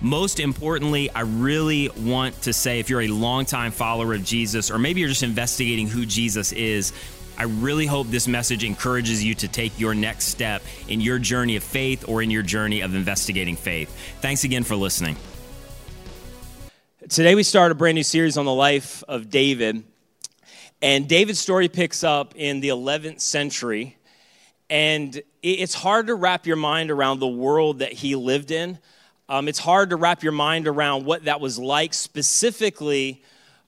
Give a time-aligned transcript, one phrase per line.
[0.00, 4.78] Most importantly, I really want to say if you're a longtime follower of Jesus, or
[4.78, 6.92] maybe you're just investigating who Jesus is,
[7.38, 11.56] I really hope this message encourages you to take your next step in your journey
[11.56, 13.94] of faith or in your journey of investigating faith.
[14.20, 15.16] Thanks again for listening.
[17.08, 19.84] Today, we start a brand new series on the life of David.
[20.82, 23.96] And David's story picks up in the 11th century.
[24.68, 28.78] And it's hard to wrap your mind around the world that he lived in.
[29.28, 33.22] Um, it's hard to wrap your mind around what that was like, specifically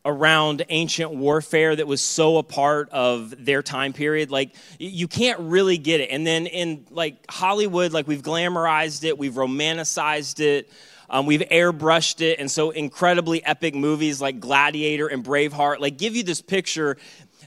[0.05, 4.31] around ancient warfare that was so a part of their time period.
[4.31, 6.11] Like, you can't really get it.
[6.11, 10.71] And then in like Hollywood, like we've glamorized it, we've romanticized it.
[11.11, 16.15] Um, we've airbrushed it, and so incredibly epic movies like Gladiator and Braveheart like give
[16.15, 16.99] you this picture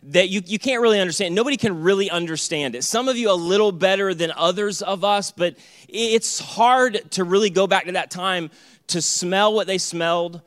[0.04, 1.36] that you, you can't really understand.
[1.36, 2.84] Nobody can really understand it.
[2.84, 5.56] Some of you a little better than others of us, but
[5.88, 8.50] it's hard to really go back to that time
[8.88, 10.42] to smell what they smelled,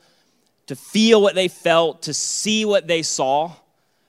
[0.67, 3.53] to feel what they felt, to see what they saw.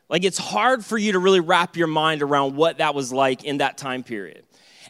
[0.08, 3.44] Like it's hard for you to really wrap your mind around what that was like
[3.44, 4.44] in that time period.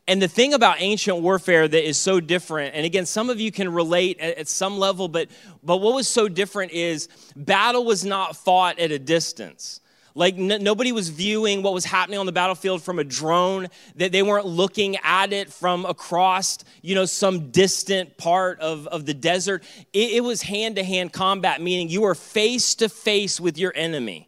[0.08, 3.50] And the thing about ancient warfare that is so different, and again, some of you
[3.50, 5.28] can relate at, at, some level, but,
[5.64, 9.80] but what was so different is battle was not fought at a distance.
[10.16, 14.12] Like n- nobody was viewing what was happening on the battlefield from a drone, that
[14.12, 19.12] they weren't looking at it from across, you know, some distant part of, of the
[19.12, 19.62] desert.
[19.92, 23.74] It, it was hand to hand combat, meaning you were face to face with your
[23.76, 24.26] enemy.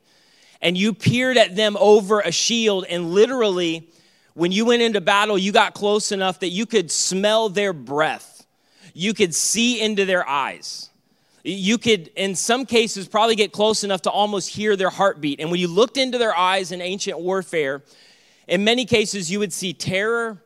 [0.61, 3.89] And you peered at them over a shield, and literally,
[4.34, 8.47] when you went into battle, you got close enough that you could smell their breath,
[8.93, 10.91] you could see into their eyes.
[11.44, 15.41] You could, in some cases, probably get close enough to almost hear their heartbeat.
[15.41, 17.82] And when you looked into their eyes in ancient warfare,
[18.47, 20.43] in many cases, you would see terror,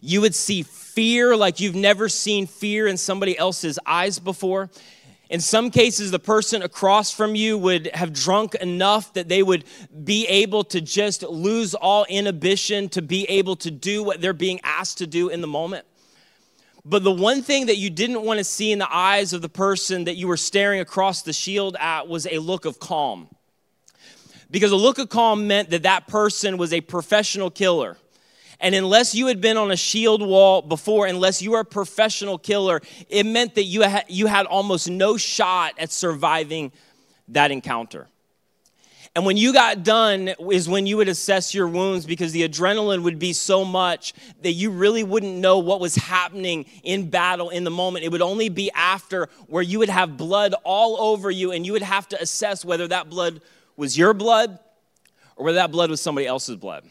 [0.00, 4.70] you would see fear like you've never seen fear in somebody else's eyes before.
[5.28, 9.64] In some cases, the person across from you would have drunk enough that they would
[10.04, 14.60] be able to just lose all inhibition to be able to do what they're being
[14.62, 15.84] asked to do in the moment.
[16.88, 19.48] But the one thing that you didn't want to see in the eyes of the
[19.48, 23.28] person that you were staring across the shield at was a look of calm.
[24.52, 27.96] Because a look of calm meant that that person was a professional killer.
[28.60, 32.38] And unless you had been on a shield wall before, unless you were a professional
[32.38, 36.70] killer, it meant that you had, you had almost no shot at surviving
[37.26, 38.06] that encounter.
[39.16, 43.02] And when you got done is when you would assess your wounds because the adrenaline
[43.02, 44.12] would be so much
[44.42, 48.04] that you really wouldn't know what was happening in battle in the moment.
[48.04, 51.72] It would only be after where you would have blood all over you and you
[51.72, 53.40] would have to assess whether that blood
[53.74, 54.58] was your blood
[55.36, 56.84] or whether that blood was somebody else's blood.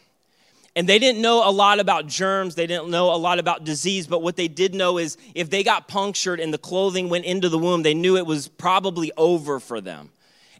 [0.74, 4.08] And they didn't know a lot about germs, they didn't know a lot about disease,
[4.08, 7.48] but what they did know is if they got punctured and the clothing went into
[7.48, 10.10] the wound, they knew it was probably over for them.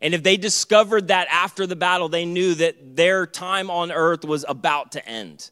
[0.07, 4.25] And if they discovered that after the battle, they knew that their time on earth
[4.25, 5.51] was about to end.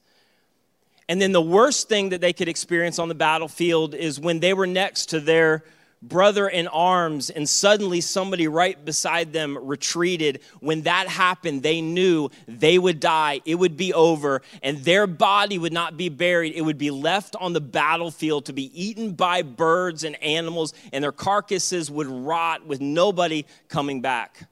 [1.09, 4.55] And then the worst thing that they could experience on the battlefield is when they
[4.55, 5.65] were next to their
[6.09, 10.41] brother in arms and suddenly somebody right beside them retreated.
[10.61, 15.59] When that happened, they knew they would die, it would be over, and their body
[15.59, 16.55] would not be buried.
[16.55, 21.03] It would be left on the battlefield to be eaten by birds and animals, and
[21.03, 24.49] their carcasses would rot with nobody coming back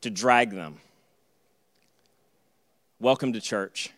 [0.00, 0.78] to drag them.
[2.98, 3.90] Welcome to church.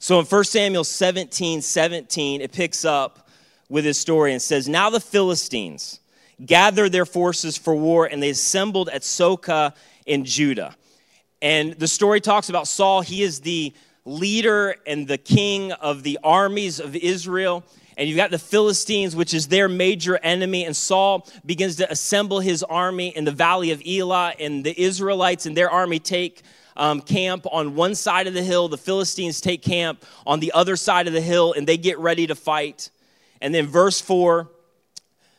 [0.00, 3.27] So in 1 Samuel 17 17, it picks up
[3.68, 6.00] with his story and says, Now the Philistines
[6.44, 9.72] gathered their forces for war and they assembled at Socoh
[10.06, 10.76] in Judah.
[11.40, 13.00] And the story talks about Saul.
[13.00, 13.72] He is the
[14.04, 17.64] leader and the king of the armies of Israel.
[17.96, 20.64] And you've got the Philistines, which is their major enemy.
[20.64, 24.34] And Saul begins to assemble his army in the valley of Elah.
[24.38, 26.42] And the Israelites and their army take
[26.76, 28.68] um, camp on one side of the hill.
[28.68, 32.26] The Philistines take camp on the other side of the hill, and they get ready
[32.28, 32.90] to fight.
[33.40, 34.48] And then verse 4,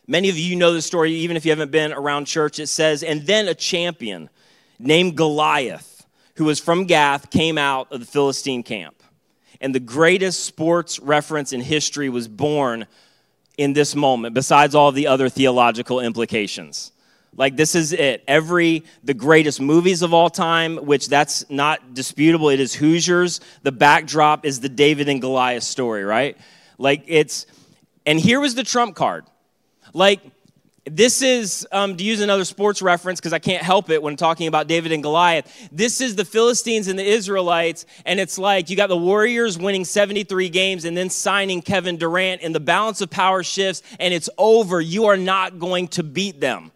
[0.07, 2.59] many of you know the story, even if you haven't been around church.
[2.59, 4.29] It says, And then a champion
[4.79, 6.05] named Goliath,
[6.35, 9.03] who was from Gath, came out of the Philistine camp.
[9.61, 12.87] And the greatest sports reference in history was born
[13.57, 16.93] in this moment, besides all the other theological implications.
[17.35, 18.23] Like this is it.
[18.27, 22.49] Every the greatest movies of all time, which that's not disputable.
[22.49, 23.41] It is Hoosiers.
[23.63, 26.37] The backdrop is the David and Goliath story, right?
[26.77, 27.45] Like it's
[28.09, 29.23] and here was the trump card.
[29.93, 30.19] Like
[30.85, 34.47] this is, um, to use another sports reference, because I can't help it when talking
[34.47, 35.69] about David and Goliath.
[35.71, 39.85] This is the Philistines and the Israelites, and it's like you got the Warriors winning
[39.85, 44.29] 73 games and then signing Kevin Durant, and the balance of power shifts, and it's
[44.39, 44.81] over.
[44.81, 46.71] You are not going to beat them.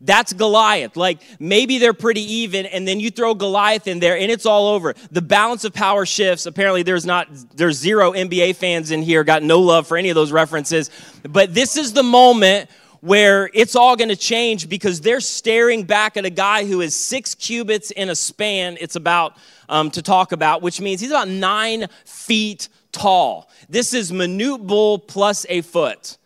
[0.00, 0.96] That's Goliath.
[0.96, 4.68] Like maybe they're pretty even, and then you throw Goliath in there, and it's all
[4.68, 4.94] over.
[5.10, 6.46] The balance of power shifts.
[6.46, 9.24] Apparently, there's not there's zero NBA fans in here.
[9.24, 10.90] Got no love for any of those references.
[11.22, 12.68] But this is the moment
[13.00, 16.94] where it's all going to change because they're staring back at a guy who is
[16.96, 18.76] six cubits in a span.
[18.80, 19.36] It's about
[19.68, 23.48] um, to talk about, which means he's about nine feet tall.
[23.68, 26.18] This is Manute Bol plus a foot.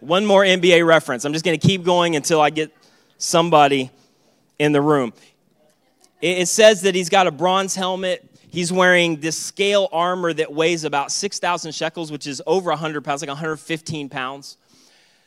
[0.00, 1.24] One more NBA reference.
[1.24, 2.72] I'm just going to keep going until I get
[3.18, 3.90] somebody
[4.58, 5.12] in the room.
[6.20, 8.24] It says that he's got a bronze helmet.
[8.48, 13.20] He's wearing this scale armor that weighs about 6,000 shekels, which is over 100 pounds,
[13.20, 14.56] like 115 pounds.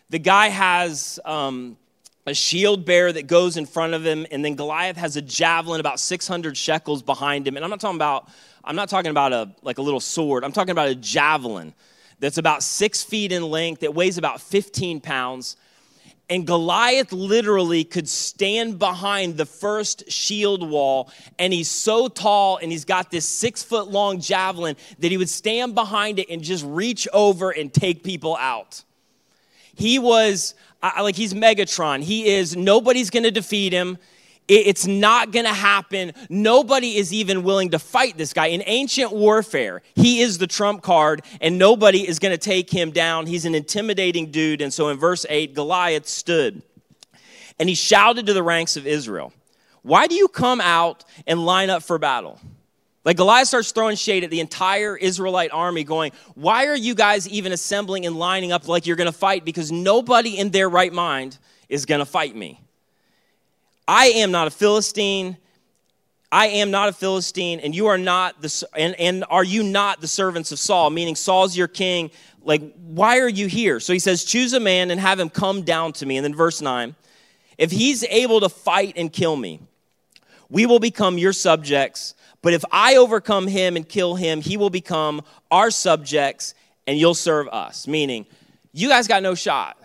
[0.09, 1.77] The guy has um,
[2.25, 5.79] a shield bearer that goes in front of him, and then Goliath has a javelin
[5.79, 7.55] about 600 shekels behind him.
[7.55, 8.29] And I'm not talking about,
[8.63, 10.43] I'm not talking about a like a little sword.
[10.43, 11.73] I'm talking about a javelin
[12.19, 15.55] that's about six feet in length, that weighs about 15 pounds.
[16.29, 21.11] And Goliath literally could stand behind the first shield wall.
[21.39, 25.29] And he's so tall and he's got this six foot long javelin that he would
[25.29, 28.83] stand behind it and just reach over and take people out.
[29.75, 30.53] He was
[30.83, 32.03] uh, like, he's Megatron.
[32.03, 33.97] He is, nobody's gonna defeat him.
[34.49, 36.11] It's not gonna happen.
[36.27, 38.47] Nobody is even willing to fight this guy.
[38.47, 43.27] In ancient warfare, he is the trump card, and nobody is gonna take him down.
[43.27, 44.61] He's an intimidating dude.
[44.61, 46.63] And so in verse 8, Goliath stood
[47.59, 49.33] and he shouted to the ranks of Israel,
[49.81, 52.39] Why do you come out and line up for battle?
[53.05, 57.27] Like Goliath starts throwing shade at the entire Israelite army, going, Why are you guys
[57.27, 59.45] even assembling and lining up like you're going to fight?
[59.45, 61.37] Because nobody in their right mind
[61.67, 62.61] is going to fight me.
[63.89, 65.37] I am not a Philistine.
[66.31, 69.99] I am not a Philistine, and you are not the and, and are you not
[69.99, 70.91] the servants of Saul?
[70.91, 72.11] Meaning Saul's your king.
[72.43, 73.79] Like, why are you here?
[73.79, 76.17] So he says, Choose a man and have him come down to me.
[76.17, 76.95] And then verse 9,
[77.57, 79.59] if he's able to fight and kill me,
[80.49, 84.69] we will become your subjects but if I overcome him and kill him, he will
[84.69, 85.21] become
[85.51, 86.53] our subjects
[86.87, 87.87] and you'll serve us.
[87.87, 88.25] Meaning,
[88.71, 89.77] you guys got no shot.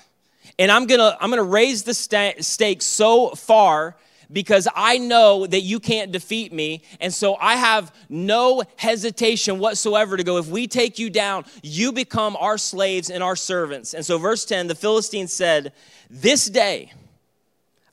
[0.59, 3.97] And I'm gonna, I'm gonna raise the st- stakes so far
[4.33, 6.83] because I know that you can't defeat me.
[7.01, 11.93] And so I have no hesitation whatsoever to go, if we take you down, you
[11.93, 13.95] become our slaves and our servants.
[13.95, 15.73] And so, verse 10 the Philistines said,
[16.11, 16.93] This day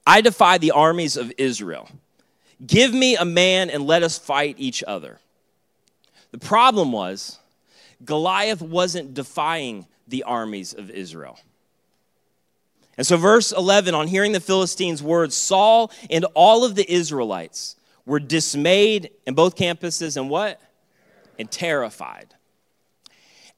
[0.06, 1.90] I defy the armies of Israel.
[2.66, 5.20] Give me a man and let us fight each other.
[6.32, 7.40] The problem was,
[8.06, 11.40] Goliath wasn't defying the armies of Israel.
[12.98, 17.76] And so, verse 11, on hearing the Philistines' words, Saul and all of the Israelites
[18.06, 20.60] were dismayed in both campuses and what?
[21.40, 22.34] And terrified.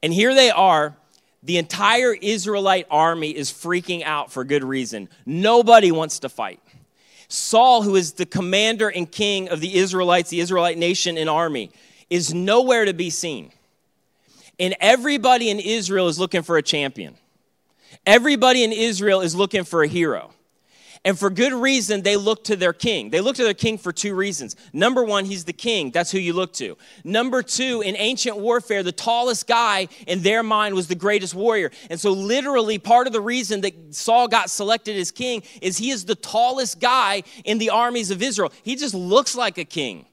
[0.02, 0.96] And here they are.
[1.42, 5.08] The entire Israelite army is freaking out for good reason.
[5.26, 6.60] Nobody wants to fight.
[7.28, 11.70] Saul, who is the commander and king of the Israelites, the Israelite nation and army,
[12.08, 13.50] is nowhere to be seen.
[14.58, 17.16] And everybody in Israel is looking for a champion.
[18.06, 20.30] Everybody in Israel is looking for a hero.
[21.06, 23.10] And for good reason, they look to their king.
[23.10, 24.56] They look to their king for two reasons.
[24.72, 25.90] Number one, he's the king.
[25.90, 26.78] That's who you look to.
[27.04, 31.70] Number two, in ancient warfare, the tallest guy in their mind was the greatest warrior.
[31.90, 35.90] And so, literally, part of the reason that Saul got selected as king is he
[35.90, 38.50] is the tallest guy in the armies of Israel.
[38.62, 40.06] He just looks like a king.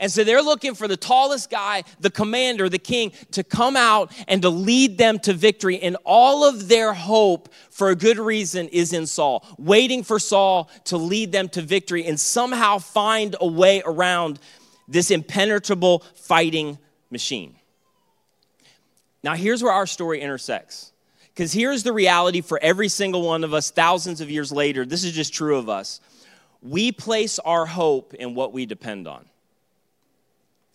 [0.00, 4.10] And so they're looking for the tallest guy, the commander, the king, to come out
[4.26, 5.78] and to lead them to victory.
[5.78, 10.70] And all of their hope, for a good reason, is in Saul, waiting for Saul
[10.84, 14.40] to lead them to victory and somehow find a way around
[14.88, 16.78] this impenetrable fighting
[17.10, 17.54] machine.
[19.22, 20.92] Now, here's where our story intersects.
[21.28, 24.84] Because here's the reality for every single one of us thousands of years later.
[24.84, 26.00] This is just true of us.
[26.62, 29.29] We place our hope in what we depend on.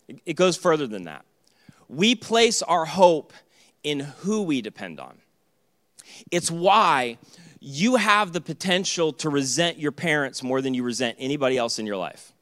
[0.08, 1.24] It goes further than that.
[1.88, 3.32] We place our hope
[3.82, 5.18] in who we depend on.
[6.30, 7.18] It's why
[7.60, 11.86] you have the potential to resent your parents more than you resent anybody else in
[11.86, 12.32] your life.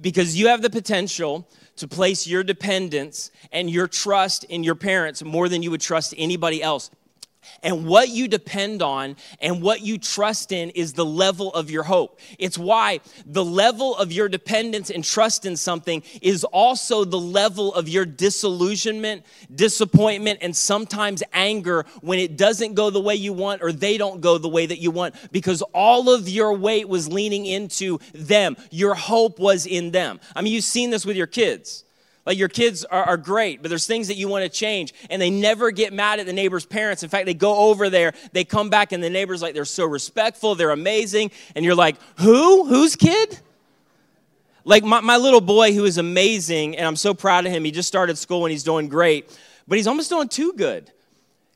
[0.00, 5.22] Because you have the potential to place your dependence and your trust in your parents
[5.22, 6.90] more than you would trust anybody else.
[7.62, 11.82] And what you depend on and what you trust in is the level of your
[11.82, 12.20] hope.
[12.38, 17.74] It's why the level of your dependence and trust in something is also the level
[17.74, 19.24] of your disillusionment,
[19.54, 24.20] disappointment, and sometimes anger when it doesn't go the way you want or they don't
[24.20, 28.56] go the way that you want because all of your weight was leaning into them.
[28.70, 30.20] Your hope was in them.
[30.34, 31.84] I mean, you've seen this with your kids
[32.26, 35.20] like your kids are, are great, but there's things that you want to change, and
[35.20, 37.02] they never get mad at the neighbor's parents.
[37.02, 39.84] In fact, they go over there, they come back, and the neighbor's like, they're so
[39.86, 41.30] respectful, they're amazing.
[41.54, 42.64] And you're like, who?
[42.66, 43.38] Whose kid?
[44.64, 47.64] Like my, my little boy who is amazing, and I'm so proud of him.
[47.64, 49.38] He just started school and he's doing great,
[49.68, 50.90] but he's almost doing too good.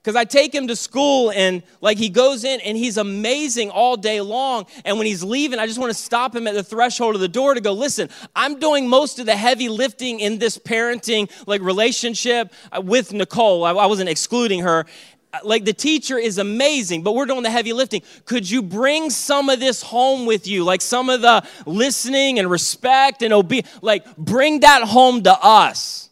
[0.03, 3.97] Because I take him to school and like he goes in and he's amazing all
[3.97, 4.67] day long.
[4.85, 7.29] And when he's leaving, I just want to stop him at the threshold of the
[7.29, 11.61] door to go, listen, I'm doing most of the heavy lifting in this parenting like
[11.63, 13.65] relationship uh, with Nicole.
[13.65, 14.87] I, I wasn't excluding her.
[15.33, 18.03] Uh, like the teacher is amazing, but we're doing the heavy lifting.
[18.25, 20.65] Could you bring some of this home with you?
[20.65, 26.09] Like some of the listening and respect and obedience, like bring that home to us.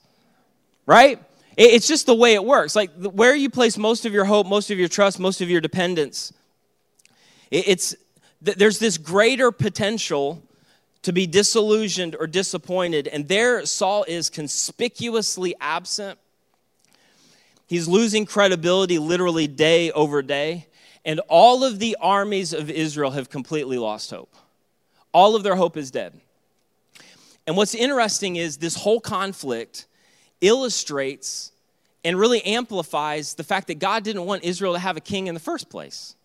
[0.86, 1.20] Right?
[1.56, 2.76] It's just the way it works.
[2.76, 5.60] Like where you place most of your hope, most of your trust, most of your
[5.60, 6.32] dependence,
[7.50, 7.94] it's
[8.42, 10.42] there's this greater potential
[11.02, 13.08] to be disillusioned or disappointed.
[13.08, 16.18] And there Saul is conspicuously absent.
[17.66, 20.66] He's losing credibility literally day over day.
[21.04, 24.34] And all of the armies of Israel have completely lost hope.
[25.12, 26.20] All of their hope is dead.
[27.46, 29.86] And what's interesting is this whole conflict
[30.40, 31.52] illustrates
[32.04, 35.34] and really amplifies the fact that God didn't want Israel to have a king in
[35.34, 36.15] the first place.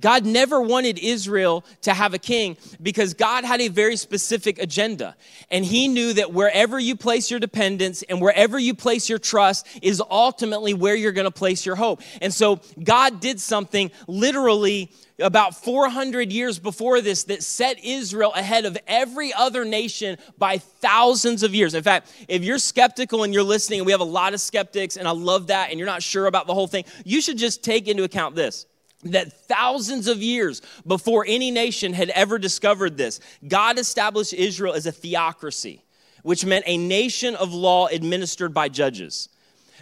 [0.00, 5.16] God never wanted Israel to have a king because God had a very specific agenda.
[5.50, 9.66] And He knew that wherever you place your dependence and wherever you place your trust
[9.82, 12.00] is ultimately where you're going to place your hope.
[12.20, 14.90] And so God did something literally
[15.20, 21.42] about 400 years before this that set Israel ahead of every other nation by thousands
[21.42, 21.74] of years.
[21.74, 24.96] In fact, if you're skeptical and you're listening, and we have a lot of skeptics,
[24.96, 27.62] and I love that, and you're not sure about the whole thing, you should just
[27.62, 28.66] take into account this
[29.04, 34.86] that thousands of years before any nation had ever discovered this, God established Israel as
[34.86, 35.82] a theocracy,
[36.22, 39.28] which meant a nation of law administered by judges.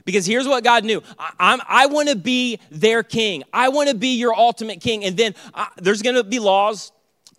[0.05, 3.43] Because here's what God knew I, I want to be their king.
[3.53, 5.05] I want to be your ultimate king.
[5.05, 6.93] And then uh, there's going to be laws.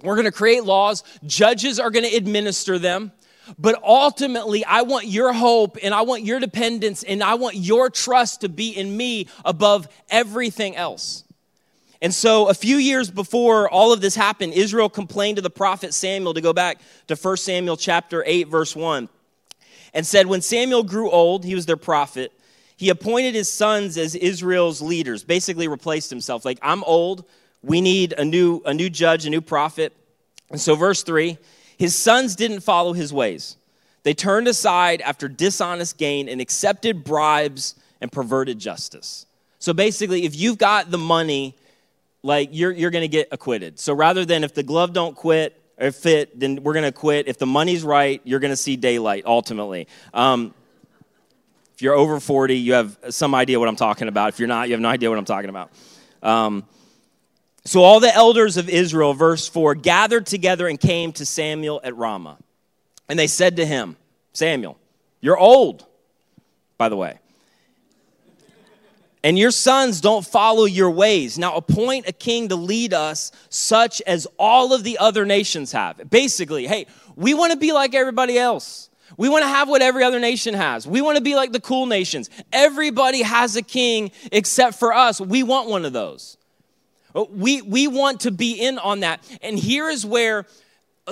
[0.03, 1.03] We're going to create laws.
[1.25, 3.11] Judges are going to administer them.
[3.57, 7.89] But ultimately, I want your hope and I want your dependence and I want your
[7.89, 11.23] trust to be in me above everything else.
[12.01, 15.93] And so, a few years before all of this happened, Israel complained to the prophet
[15.93, 19.09] Samuel to go back to 1 Samuel chapter 8, verse 1,
[19.93, 22.31] and said, When Samuel grew old, he was their prophet,
[22.77, 26.45] he appointed his sons as Israel's leaders, basically replaced himself.
[26.45, 27.25] Like, I'm old,
[27.61, 29.93] we need a new, a new judge, a new prophet.
[30.49, 31.37] And so, verse 3
[31.77, 33.55] his sons didn't follow his ways.
[34.03, 39.25] They turned aside after dishonest gain and accepted bribes and perverted justice.
[39.59, 41.55] So basically, if you've got the money,
[42.23, 43.79] like you're, you're going to get acquitted.
[43.79, 47.27] So rather than if the glove don't quit or fit, then we're going to quit.
[47.27, 49.87] If the money's right, you're going to see daylight ultimately.
[50.13, 50.53] Um,
[51.73, 54.29] if you're over 40, you have some idea what I'm talking about.
[54.29, 55.71] If you're not, you have no idea what I'm talking about.
[56.21, 56.65] Um,
[57.63, 61.95] so all the elders of Israel, verse 4, gathered together and came to Samuel at
[61.95, 62.37] Ramah.
[63.07, 63.95] And they said to him,
[64.33, 64.77] Samuel,
[65.21, 65.85] you're old,
[66.77, 67.19] by the way.
[69.23, 71.37] And your sons don't follow your ways.
[71.37, 76.09] Now appoint a king to lead us, such as all of the other nations have.
[76.09, 78.89] Basically, hey, we want to be like everybody else.
[79.17, 80.87] We want to have what every other nation has.
[80.87, 82.29] We want to be like the cool nations.
[82.53, 85.19] Everybody has a king except for us.
[85.19, 86.37] We want one of those.
[87.13, 89.21] We, we want to be in on that.
[89.41, 90.45] And here is where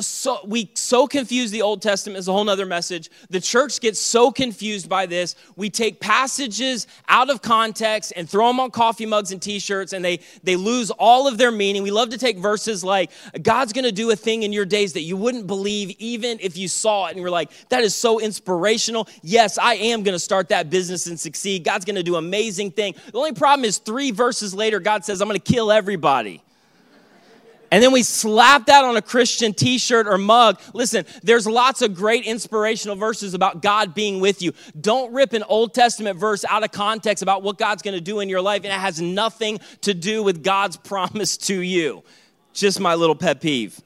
[0.02, 3.10] so we so confuse the Old Testament is a whole nother message.
[3.30, 5.36] The church gets so confused by this.
[5.56, 10.04] We take passages out of context and throw them on coffee mugs and t-shirts, and
[10.04, 11.84] they they lose all of their meaning.
[11.84, 13.12] We love to take verses like
[13.42, 16.68] God's gonna do a thing in your days that you wouldn't believe even if you
[16.68, 19.08] saw it, and we're like, that is so inspirational.
[19.22, 21.64] Yes, I am gonna start that business and succeed.
[21.64, 22.96] God's gonna do amazing thing.
[23.12, 26.42] The only problem is three verses later, God says, I'm gonna kill everybody
[27.72, 30.60] and then we slap that on a Christian t shirt or mug.
[30.74, 34.54] Listen, there's lots of great inspirational verses about God being with you.
[34.80, 38.20] Don't rip an Old Testament verse out of context about what God's going to do
[38.20, 42.04] in your life, and it has nothing to do with God's promise to you.
[42.54, 43.82] Just my little pet peeve.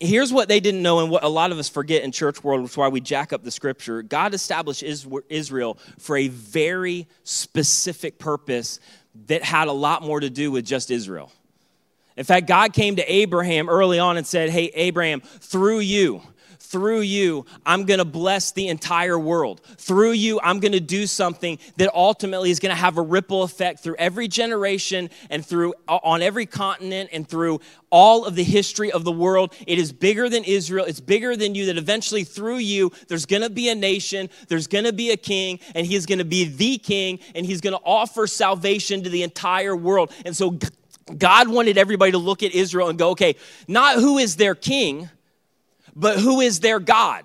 [0.00, 2.62] here's what they didn't know and what a lot of us forget in church world
[2.62, 8.18] which is why we jack up the scripture god established israel for a very specific
[8.18, 8.80] purpose
[9.26, 11.32] that had a lot more to do with just israel.
[12.16, 16.22] In fact god came to abraham early on and said hey abraham through you
[16.64, 19.60] through you, I'm going to bless the entire world.
[19.78, 23.42] Through you, I'm going to do something that ultimately is going to have a ripple
[23.42, 28.42] effect through every generation and through uh, on every continent and through all of the
[28.42, 29.54] history of the world.
[29.66, 30.84] It is bigger than Israel.
[30.86, 34.66] It's bigger than you that eventually through you, there's going to be a nation, there's
[34.66, 37.76] going to be a king, and he's going to be the king, and he's going
[37.76, 40.12] to offer salvation to the entire world.
[40.24, 40.58] And so
[41.16, 43.36] God wanted everybody to look at Israel and go, okay,
[43.68, 45.10] not who is their king,
[45.94, 47.24] but who is their God?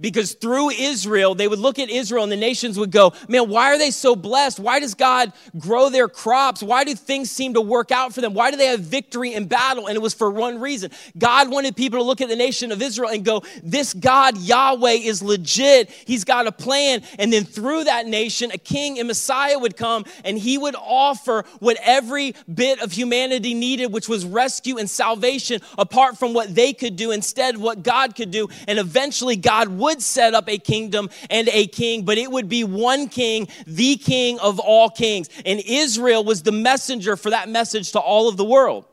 [0.00, 3.72] Because through Israel, they would look at Israel and the nations would go, Man, why
[3.72, 4.60] are they so blessed?
[4.60, 6.62] Why does God grow their crops?
[6.62, 8.34] Why do things seem to work out for them?
[8.34, 9.86] Why do they have victory in battle?
[9.86, 10.90] And it was for one reason.
[11.16, 14.92] God wanted people to look at the nation of Israel and go, This God, Yahweh,
[14.92, 15.90] is legit.
[15.90, 17.02] He's got a plan.
[17.18, 21.44] And then through that nation, a king and Messiah would come and he would offer
[21.60, 26.72] what every bit of humanity needed, which was rescue and salvation, apart from what they
[26.72, 28.48] could do, instead, what God could do.
[28.66, 32.64] And eventually, God would set up a kingdom and a king, but it would be
[32.64, 35.28] one king, the king of all kings.
[35.46, 38.84] And Israel was the messenger for that message to all of the world.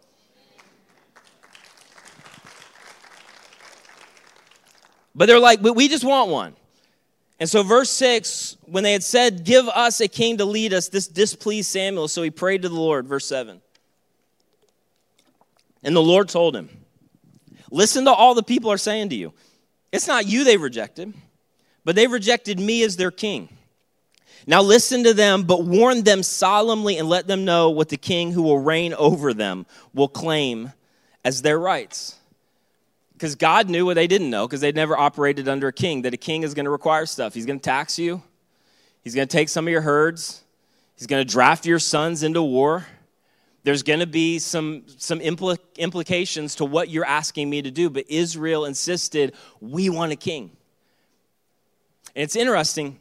[5.16, 6.56] But they're like, we just want one.
[7.40, 10.90] And so, verse 6, when they had said, Give us a king to lead us,
[10.90, 12.08] this displeased Samuel.
[12.08, 13.08] So he prayed to the Lord.
[13.08, 13.62] Verse 7.
[15.84, 16.70] And the Lord told him,
[17.72, 19.34] Listen to all the people are saying to you.
[19.96, 21.14] It's not you they rejected,
[21.84, 23.50] but they rejected me as their king.
[24.48, 28.32] Now listen to them, but warn them solemnly and let them know what the king
[28.32, 30.74] who will reign over them will claim
[31.24, 32.16] as their rights.
[33.14, 36.14] Because God knew what they didn't know, because they'd never operated under a king, that
[36.14, 37.34] a king is going to require stuff.
[37.34, 38.22] He's going to tax you,
[39.04, 40.44] he's going to take some of your herds,
[40.96, 42.86] he's going to draft your sons into war
[43.66, 47.90] there's going to be some, some impl- implications to what you're asking me to do.
[47.90, 50.52] But Israel insisted, we want a king.
[52.16, 53.00] And it's interesting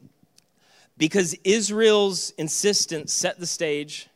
[0.96, 4.08] because Israel's insistence set the stage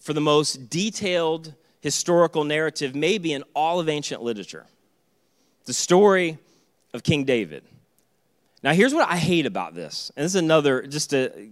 [0.00, 4.66] for the most detailed historical narrative, maybe in all of ancient literature
[5.66, 6.36] the story
[6.92, 7.62] of King David.
[8.64, 10.10] Now, here's what I hate about this.
[10.16, 11.48] And this is another, just to,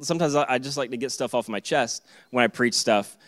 [0.00, 3.18] sometimes I just like to get stuff off my chest when I preach stuff.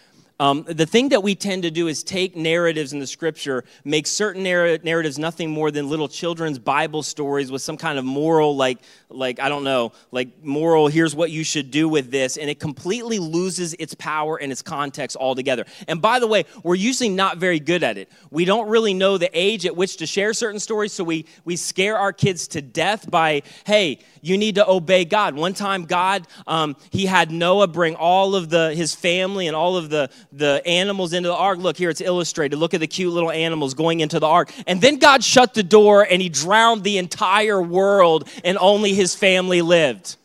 [0.42, 4.08] Um, the thing that we tend to do is take narratives in the scripture, make
[4.08, 8.56] certain narr- narratives nothing more than little children's Bible stories with some kind of moral,
[8.56, 12.50] like, like I don't know, like moral, here's what you should do with this, and
[12.50, 15.64] it completely loses its power and its context altogether.
[15.86, 18.10] And by the way, we're usually not very good at it.
[18.32, 21.54] We don't really know the age at which to share certain stories, so we, we
[21.54, 25.36] scare our kids to death by, hey, you need to obey God.
[25.36, 29.76] One time, God, um, he had Noah bring all of the his family and all
[29.76, 31.58] of the the animals into the ark.
[31.58, 32.56] Look, here it's illustrated.
[32.56, 34.50] Look at the cute little animals going into the ark.
[34.66, 39.14] And then God shut the door and he drowned the entire world, and only his
[39.14, 40.16] family lived.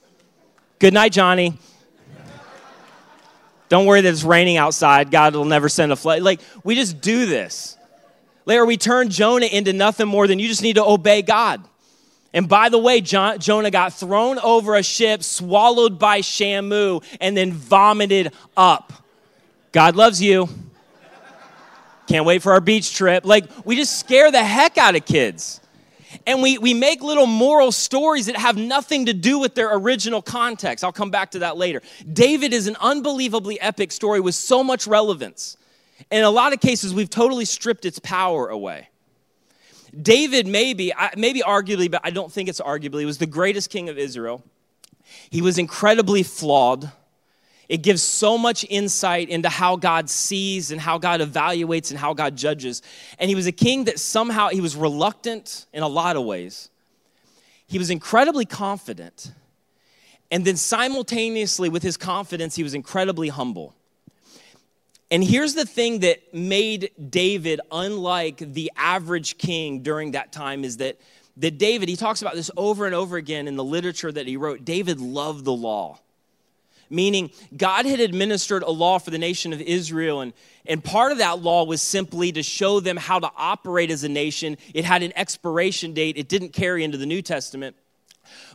[0.79, 1.57] Good night, Johnny.
[3.69, 5.11] Don't worry that it's raining outside.
[5.11, 6.21] God will never send a flood.
[6.21, 7.75] Like, we just do this.
[8.45, 11.61] Later, we turn Jonah into nothing more than you just need to obey God.
[12.33, 17.35] And by the way, John, Jonah got thrown over a ship, swallowed by Shamu, and
[17.35, 18.93] then vomited up.
[19.77, 20.49] God loves you.
[22.07, 23.25] Can't wait for our beach trip.
[23.25, 25.61] Like, we just scare the heck out of kids.
[26.25, 30.23] And we, we make little moral stories that have nothing to do with their original
[30.23, 30.83] context.
[30.83, 31.83] I'll come back to that later.
[32.11, 35.57] David is an unbelievably epic story with so much relevance.
[36.09, 38.89] In a lot of cases, we've totally stripped its power away.
[40.01, 43.99] David, maybe, maybe arguably, but I don't think it's arguably, was the greatest king of
[43.99, 44.43] Israel.
[45.29, 46.91] He was incredibly flawed.
[47.69, 52.13] It gives so much insight into how God sees and how God evaluates and how
[52.13, 52.81] God judges.
[53.19, 56.69] And he was a king that somehow he was reluctant in a lot of ways.
[57.67, 59.31] He was incredibly confident.
[60.31, 63.75] And then simultaneously with his confidence, he was incredibly humble.
[65.11, 70.77] And here's the thing that made David unlike the average king during that time is
[70.77, 70.99] that,
[71.37, 74.37] that David, he talks about this over and over again in the literature that he
[74.37, 74.63] wrote.
[74.63, 75.99] David loved the law
[76.89, 80.33] meaning God had administered a law for the nation of Israel, and,
[80.65, 84.09] and part of that law was simply to show them how to operate as a
[84.09, 84.57] nation.
[84.73, 87.75] It had an expiration date, it didn't carry into the New Testament.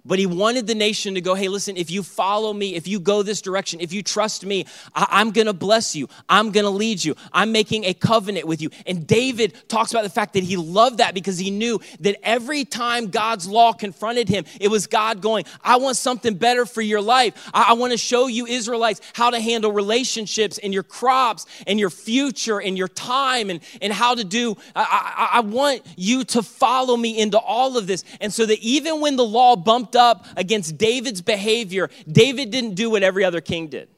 [0.04, 2.98] But he wanted the nation to go, hey, listen, if you follow me, if you
[2.98, 6.08] go this direction, if you trust me, I- am gonna bless you.
[6.28, 7.14] I'm gonna lead you.
[7.32, 8.70] I'm making a covenant with you.
[8.84, 12.64] And David talks about the fact that he loved that because he knew that every
[12.64, 17.00] time God's law confronted him, it was God going, I want something better for your
[17.00, 17.50] life.
[17.54, 21.90] I, I wanna show you, Israelites, how to handle relationships and your crops and your
[21.90, 24.56] future and your time and, and how to do.
[24.74, 28.02] I, I, I want you to follow me into all of this.
[28.20, 32.74] And so that even when the law bumped bumped up against David's behavior, David didn't
[32.74, 33.88] do what every other king did.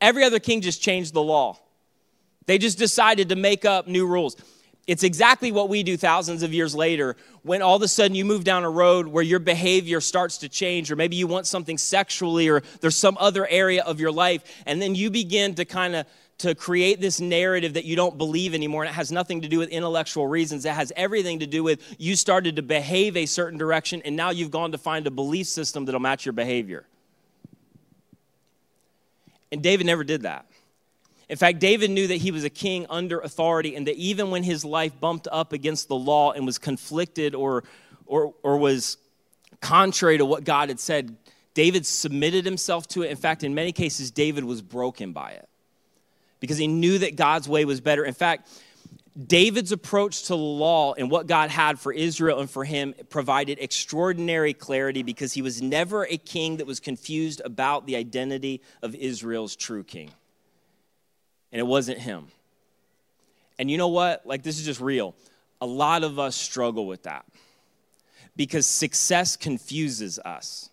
[0.00, 1.58] Every other king just changed the law.
[2.46, 4.36] They just decided to make up new rules.
[4.86, 8.24] It's exactly what we do thousands of years later when all of a sudden you
[8.24, 11.78] move down a road where your behavior starts to change, or maybe you want something
[11.78, 15.94] sexually, or there's some other area of your life, and then you begin to kind
[15.94, 16.06] of
[16.40, 18.82] to create this narrative that you don't believe anymore.
[18.82, 20.64] And it has nothing to do with intellectual reasons.
[20.64, 24.30] It has everything to do with you started to behave a certain direction, and now
[24.30, 26.86] you've gone to find a belief system that'll match your behavior.
[29.52, 30.46] And David never did that.
[31.28, 34.42] In fact, David knew that he was a king under authority, and that even when
[34.42, 37.64] his life bumped up against the law and was conflicted or,
[38.06, 38.96] or, or was
[39.60, 41.16] contrary to what God had said,
[41.52, 43.10] David submitted himself to it.
[43.10, 45.49] In fact, in many cases, David was broken by it
[46.40, 48.04] because he knew that God's way was better.
[48.04, 48.48] In fact,
[49.26, 53.58] David's approach to the law and what God had for Israel and for him provided
[53.60, 58.94] extraordinary clarity because he was never a king that was confused about the identity of
[58.94, 60.10] Israel's true king.
[61.52, 62.28] And it wasn't him.
[63.58, 64.24] And you know what?
[64.24, 65.14] Like, this is just real.
[65.60, 67.26] A lot of us struggle with that
[68.36, 70.70] because success confuses us.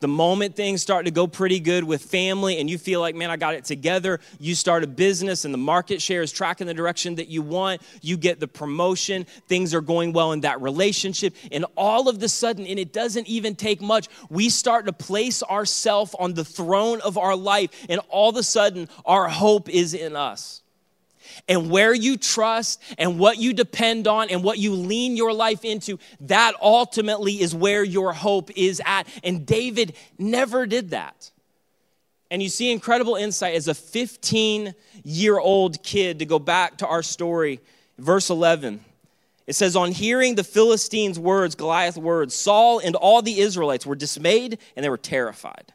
[0.00, 3.30] The moment things start to go pretty good with family and you feel like, man,
[3.30, 6.74] I got it together, you start a business and the market share is tracking the
[6.74, 11.34] direction that you want, you get the promotion, things are going well in that relationship,
[11.50, 15.42] and all of the sudden, and it doesn't even take much, we start to place
[15.42, 19.94] ourselves on the throne of our life, and all of a sudden, our hope is
[19.94, 20.60] in us
[21.48, 25.64] and where you trust and what you depend on and what you lean your life
[25.64, 29.06] into, that ultimately is where your hope is at.
[29.22, 31.30] And David never did that.
[32.30, 36.86] And you see incredible insight as a 15 year old kid to go back to
[36.86, 37.60] our story,
[37.98, 38.80] verse 11.
[39.46, 43.94] It says, On hearing the Philistines' words, Goliath's words, Saul and all the Israelites were
[43.94, 45.72] dismayed and they were terrified.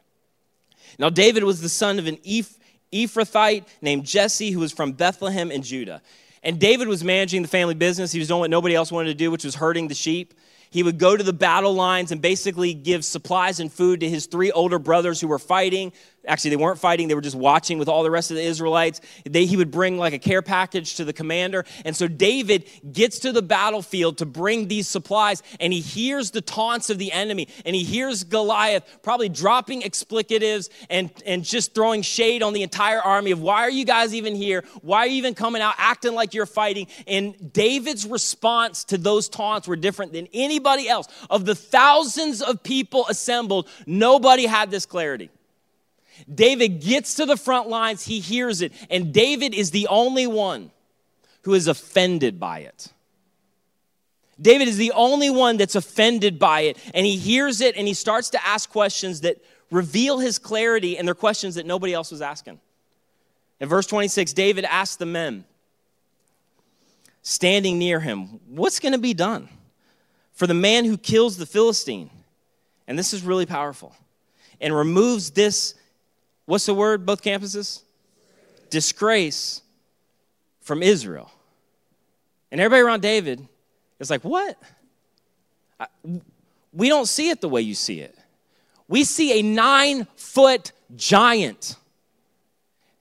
[0.98, 2.58] Now, David was the son of an Eph-
[2.92, 6.02] Ephrathite named Jesse, who was from Bethlehem in Judah.
[6.42, 8.12] And David was managing the family business.
[8.12, 10.34] He was doing what nobody else wanted to do, which was herding the sheep.
[10.70, 14.26] He would go to the battle lines and basically give supplies and food to his
[14.26, 15.92] three older brothers who were fighting
[16.26, 19.00] Actually, they weren't fighting, they were just watching with all the rest of the Israelites.
[19.28, 21.64] They, he would bring like a care package to the commander.
[21.84, 26.40] And so David gets to the battlefield to bring these supplies, and he hears the
[26.40, 32.02] taunts of the enemy, and he hears Goliath probably dropping explicatives and, and just throwing
[32.02, 34.62] shade on the entire army of why are you guys even here?
[34.80, 36.86] Why are you even coming out acting like you're fighting?
[37.08, 41.08] And David's response to those taunts were different than anybody else.
[41.30, 45.30] Of the thousands of people assembled, nobody had this clarity.
[46.32, 50.70] David gets to the front lines, he hears it, and David is the only one
[51.42, 52.88] who is offended by it.
[54.40, 57.94] David is the only one that's offended by it, and he hears it and he
[57.94, 59.38] starts to ask questions that
[59.70, 62.60] reveal his clarity, and they're questions that nobody else was asking.
[63.60, 65.44] In verse 26, David asked the men
[67.22, 69.48] standing near him, What's going to be done
[70.32, 72.10] for the man who kills the Philistine?
[72.86, 73.94] And this is really powerful
[74.60, 75.74] and removes this
[76.46, 77.82] What's the word, both campuses?
[78.70, 79.62] Disgrace
[80.60, 81.30] from Israel.
[82.50, 83.46] And everybody around David
[83.98, 84.58] is like, What?
[85.78, 85.86] I,
[86.72, 88.16] we don't see it the way you see it.
[88.88, 91.76] We see a nine foot giant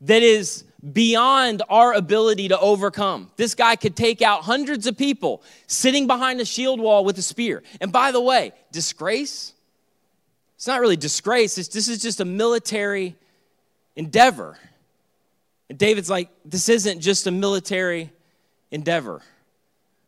[0.02, 3.30] that is beyond our ability to overcome.
[3.36, 7.22] This guy could take out hundreds of people sitting behind a shield wall with a
[7.22, 7.62] spear.
[7.80, 9.54] And by the way, disgrace?
[10.56, 13.16] It's not really disgrace, it's, this is just a military
[13.96, 14.58] endeavor.
[15.70, 18.12] And David's like, this isn't just a military
[18.72, 19.22] endeavor.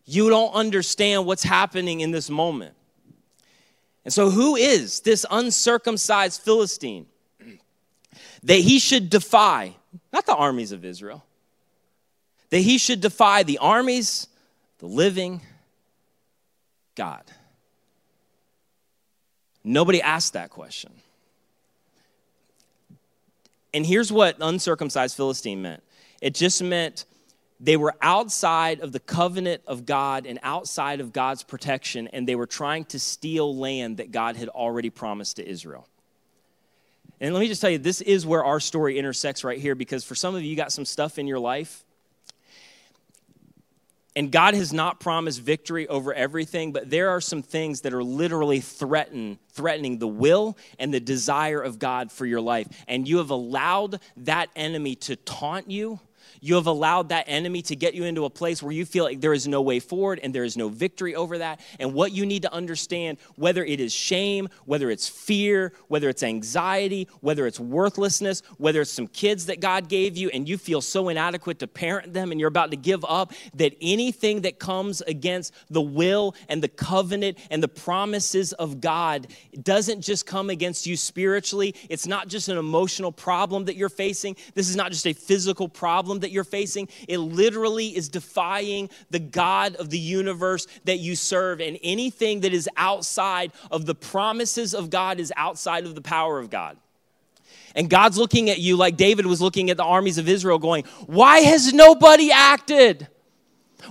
[0.06, 2.76] You don't understand what's happening in this moment.
[4.04, 7.06] And so, who is this uncircumcised Philistine
[8.44, 9.76] that he should defy,
[10.12, 11.24] not the armies of Israel,
[12.50, 14.28] that he should defy the armies,
[14.80, 15.42] the living
[16.96, 17.24] God?
[19.64, 20.92] Nobody asked that question.
[23.74, 25.84] And here's what uncircumcised Philistine meant
[26.22, 27.06] it just meant
[27.60, 32.36] They were outside of the covenant of God and outside of God's protection, and they
[32.36, 35.88] were trying to steal land that God had already promised to Israel.
[37.22, 40.04] And let me just tell you, this is where our story intersects right here because
[40.04, 41.86] for some of you, you got some stuff in your life.
[44.16, 48.04] And God has not promised victory over everything, but there are some things that are
[48.04, 52.68] literally threaten, threatening the will and the desire of God for your life.
[52.88, 56.00] And you have allowed that enemy to taunt you
[56.44, 59.22] you have allowed that enemy to get you into a place where you feel like
[59.22, 61.62] there is no way forward and there is no victory over that.
[61.80, 66.22] And what you need to understand, whether it is shame, whether it's fear, whether it's
[66.22, 70.82] anxiety, whether it's worthlessness, whether it's some kids that God gave you and you feel
[70.82, 75.00] so inadequate to parent them and you're about to give up, that anything that comes
[75.00, 79.28] against the will and the covenant and the promises of God
[79.62, 81.74] doesn't just come against you spiritually.
[81.88, 84.36] It's not just an emotional problem that you're facing.
[84.56, 89.20] This is not just a physical problem that you're facing, it literally is defying the
[89.20, 91.62] God of the universe that you serve.
[91.62, 96.40] And anything that is outside of the promises of God is outside of the power
[96.40, 96.78] of God.
[97.76, 100.84] And God's looking at you like David was looking at the armies of Israel, going,
[101.08, 103.08] Why has nobody acted?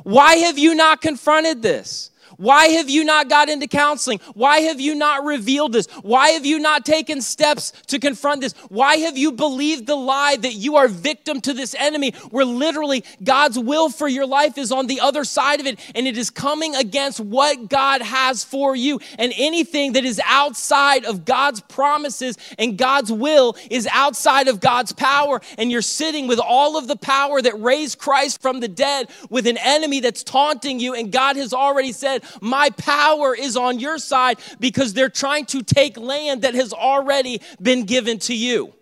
[0.04, 2.11] Why have you not confronted this?
[2.36, 4.20] Why have you not got into counseling?
[4.34, 5.86] Why have you not revealed this?
[6.02, 8.52] Why have you not taken steps to confront this?
[8.68, 13.04] Why have you believed the lie that you are victim to this enemy where literally
[13.22, 16.30] God's will for your life is on the other side of it and it is
[16.30, 19.00] coming against what God has for you?
[19.18, 24.92] And anything that is outside of God's promises and God's will is outside of God's
[24.92, 25.40] power.
[25.58, 29.46] And you're sitting with all of the power that raised Christ from the dead with
[29.46, 30.94] an enemy that's taunting you.
[30.94, 35.62] And God has already said, my power is on your side because they're trying to
[35.62, 38.74] take land that has already been given to you.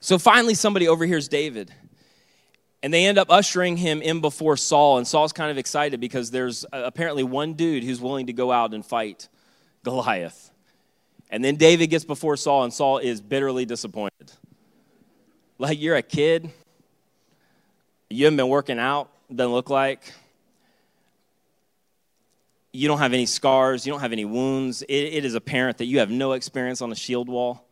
[0.00, 1.72] So finally, somebody overhears David.
[2.80, 4.98] And they end up ushering him in before Saul.
[4.98, 8.52] And Saul's kind of excited because there's uh, apparently one dude who's willing to go
[8.52, 9.28] out and fight
[9.82, 10.52] Goliath.
[11.28, 14.30] And then David gets before Saul, and Saul is bitterly disappointed.
[15.58, 16.52] Like, you're a kid
[18.10, 20.12] you haven't been working out, doesn't look like.
[22.72, 24.82] You don't have any scars, you don't have any wounds.
[24.82, 27.64] it, it is apparent that you have no experience on the shield wall.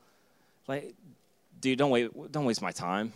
[0.67, 0.95] Like,
[1.61, 3.13] dude, don't wait, don't waste my time.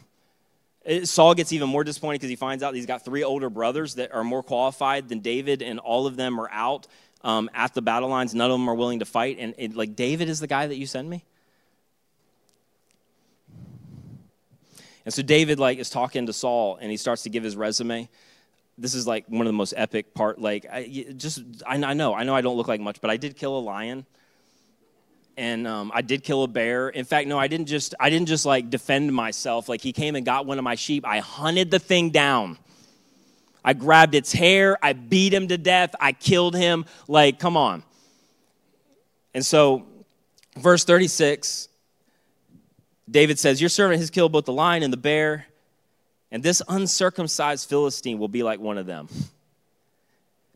[1.05, 4.15] Saul gets even more disappointed because he finds out he's got three older brothers that
[4.15, 6.87] are more qualified than David, and all of them are out
[7.23, 8.35] um, at the battle lines.
[8.35, 9.39] None of them are willing to fight.
[9.39, 11.25] And like, David is the guy that you send me?
[15.09, 18.11] And so David like is talking to Saul and he starts to give his resume.
[18.77, 20.39] This is like one of the most epic part.
[20.39, 23.17] Like I just I, I know I know I don't look like much, but I
[23.17, 24.05] did kill a lion
[25.39, 26.91] and um, I did kill a bear.
[26.91, 29.67] In fact, no, I didn't just I didn't just like defend myself.
[29.67, 31.07] Like he came and got one of my sheep.
[31.07, 32.59] I hunted the thing down.
[33.65, 34.77] I grabbed its hair.
[34.83, 35.95] I beat him to death.
[35.99, 36.85] I killed him.
[37.07, 37.83] Like, come on.
[39.33, 39.87] And so,
[40.59, 41.69] verse 36
[43.11, 45.47] David says, Your servant has killed both the lion and the bear,
[46.31, 49.09] and this uncircumcised Philistine will be like one of them.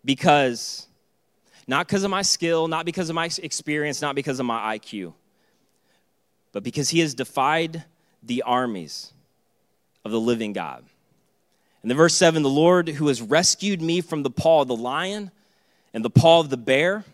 [0.04, 0.86] Because,
[1.66, 5.14] not because of my skill, not because of my experience, not because of my IQ,
[6.52, 7.84] but because he has defied
[8.22, 9.12] the armies
[10.04, 10.84] of the living God.
[11.82, 14.76] And then verse 7 the Lord who has rescued me from the paw of the
[14.76, 15.30] lion
[15.94, 17.04] and the paw of the bear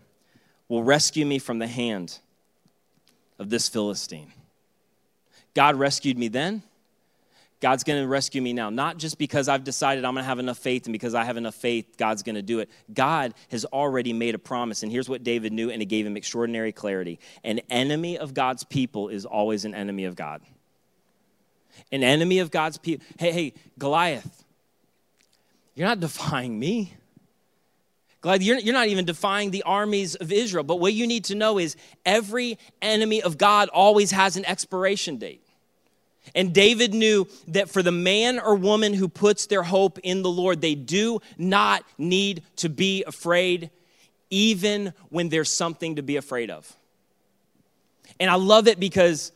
[0.68, 2.18] will rescue me from the hand
[3.38, 4.33] of this Philistine.
[5.59, 6.62] God rescued me then.
[7.59, 8.71] God's going to rescue me now.
[8.71, 11.37] Not just because I've decided I'm going to have enough faith and because I have
[11.37, 12.71] enough faith, God's going to do it.
[12.94, 14.85] God has already made a promise.
[14.85, 18.62] And here's what David knew, and it gave him extraordinary clarity an enemy of God's
[18.62, 20.42] people is always an enemy of God.
[21.90, 23.05] An enemy of God's people.
[23.18, 24.44] Hey, hey, Goliath,
[25.75, 26.94] you're not defying me.
[28.21, 30.62] Glad you're, you're not even defying the armies of Israel.
[30.62, 31.75] But what you need to know is
[32.07, 35.42] every enemy of God always has an expiration date.
[36.35, 40.31] And David knew that for the man or woman who puts their hope in the
[40.31, 43.71] Lord, they do not need to be afraid,
[44.31, 46.73] even when there's something to be afraid of.
[48.21, 49.33] And I love it because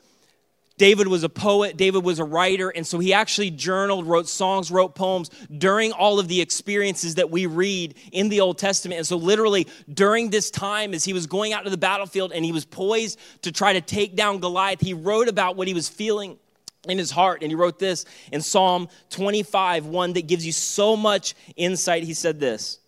[0.79, 4.71] David was a poet, David was a writer, and so he actually journaled, wrote songs,
[4.71, 8.99] wrote poems during all of the experiences that we read in the Old Testament.
[8.99, 12.45] And so, literally, during this time, as he was going out to the battlefield and
[12.45, 15.89] he was poised to try to take down Goliath, he wrote about what he was
[15.89, 16.39] feeling
[16.89, 17.43] in his heart.
[17.43, 22.03] And he wrote this in Psalm 25, one that gives you so much insight.
[22.05, 22.79] He said this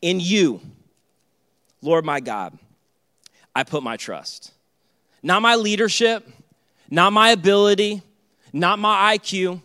[0.00, 0.60] In you,
[1.80, 2.58] Lord my God,
[3.54, 4.52] I put my trust.
[5.22, 6.28] Not my leadership,
[6.90, 8.02] not my ability,
[8.52, 9.62] not my IQ.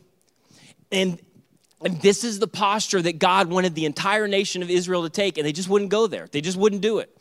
[0.91, 1.19] And,
[1.83, 5.37] and this is the posture that God wanted the entire nation of Israel to take,
[5.37, 6.27] and they just wouldn't go there.
[6.31, 7.15] They just wouldn't do it.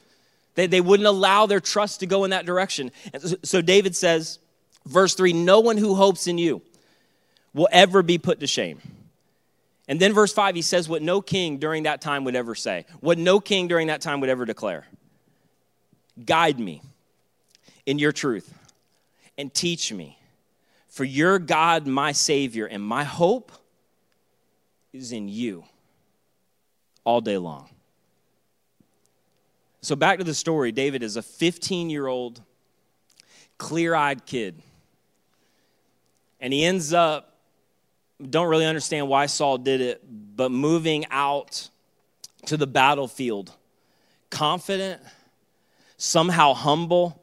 [0.54, 2.90] They, they wouldn't allow their trust to go in that direction.
[3.12, 4.38] And so David says,
[4.86, 6.62] verse 3 No one who hopes in you
[7.52, 8.80] will ever be put to shame.
[9.88, 12.86] And then verse 5, he says what no king during that time would ever say,
[13.00, 14.86] what no king during that time would ever declare.
[16.24, 16.82] Guide me
[17.84, 18.52] in your truth
[19.38, 20.18] and teach me,
[20.88, 23.52] for your God, my Savior, and my hope
[24.92, 25.64] is in you
[27.04, 27.68] all day long.
[29.82, 32.40] So, back to the story David is a 15 year old,
[33.58, 34.60] clear eyed kid.
[36.40, 37.38] And he ends up,
[38.30, 40.02] don't really understand why Saul did it,
[40.36, 41.68] but moving out
[42.46, 43.52] to the battlefield,
[44.30, 45.00] confident,
[45.96, 47.22] somehow humble.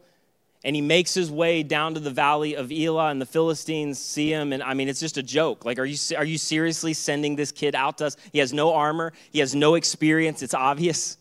[0.64, 4.32] And he makes his way down to the valley of Elah, and the Philistines see
[4.32, 4.54] him.
[4.54, 5.66] And I mean, it's just a joke.
[5.66, 8.18] Like, are you, are you seriously sending this kid out to us?
[8.32, 10.42] He has no armor, he has no experience.
[10.42, 11.18] It's obvious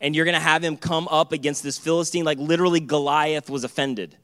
[0.00, 4.16] and you're to have him come up against this Philistine like literally Goliath was offended.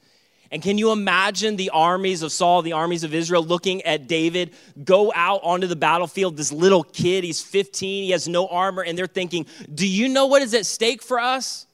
[0.53, 4.53] And can you imagine the armies of Saul, the armies of Israel, looking at David
[4.85, 6.37] go out onto the battlefield?
[6.37, 10.27] This little kid, he's 15, he has no armor, and they're thinking, Do you know
[10.27, 11.67] what is at stake for us?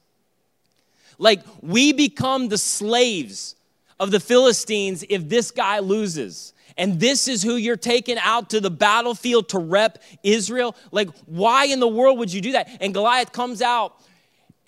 [1.18, 3.56] Like, we become the slaves
[3.98, 8.60] of the Philistines if this guy loses and this is who you're taking out to
[8.60, 10.76] the battlefield to rep Israel?
[10.92, 12.68] Like, why in the world would you do that?
[12.80, 14.00] And Goliath comes out,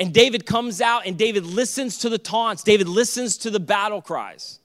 [0.01, 4.01] and David comes out, and David listens to the taunts, David listens to the battle
[4.01, 4.59] cries.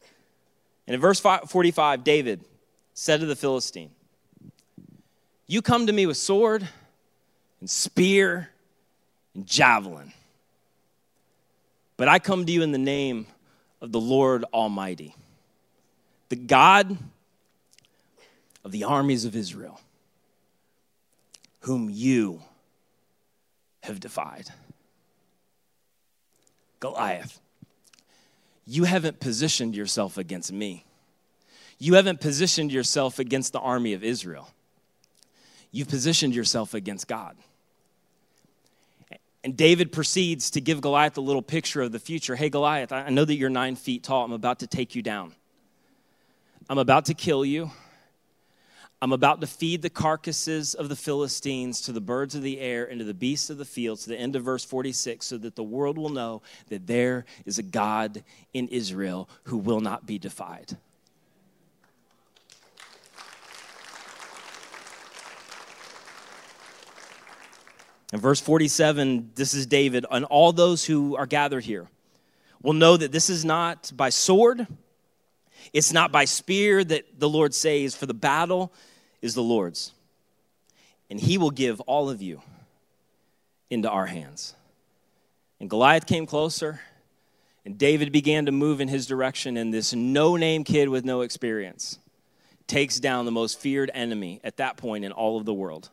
[0.87, 2.45] And in verse 45, David
[2.93, 3.91] said to the Philistine,
[5.45, 6.65] You come to me with sword
[7.59, 8.49] and spear
[9.33, 10.13] and javelin,
[11.97, 13.27] but I come to you in the name
[13.81, 15.15] of the Lord Almighty,
[16.29, 16.97] the God
[18.63, 19.81] of the armies of Israel,
[21.59, 22.41] whom you
[23.83, 24.47] have defied.
[26.85, 27.39] Goliath,
[28.67, 30.85] you haven't positioned yourself against me.
[31.79, 34.49] You haven't positioned yourself against the army of Israel.
[35.71, 37.35] You've positioned yourself against God.
[39.43, 42.35] And David proceeds to give Goliath a little picture of the future.
[42.35, 44.23] Hey, Goliath, I know that you're nine feet tall.
[44.23, 45.33] I'm about to take you down.
[46.69, 47.71] I'm about to kill you.
[49.01, 52.85] I'm about to feed the carcasses of the Philistines to the birds of the air
[52.85, 55.55] and to the beasts of the field, to the end of verse 46, so that
[55.55, 60.17] the world will know that there is a God in Israel who will not be
[60.17, 60.77] defied.
[68.13, 71.87] In verse 47, this is David, and all those who are gathered here
[72.61, 74.67] will know that this is not by sword
[75.73, 78.71] it's not by spear that the Lord saves, for the battle
[79.21, 79.91] is the Lord's.
[81.09, 82.41] And he will give all of you
[83.69, 84.55] into our hands.
[85.59, 86.79] And Goliath came closer,
[87.65, 91.21] and David began to move in his direction, and this no name kid with no
[91.21, 91.99] experience
[92.67, 95.89] takes down the most feared enemy at that point in all of the world.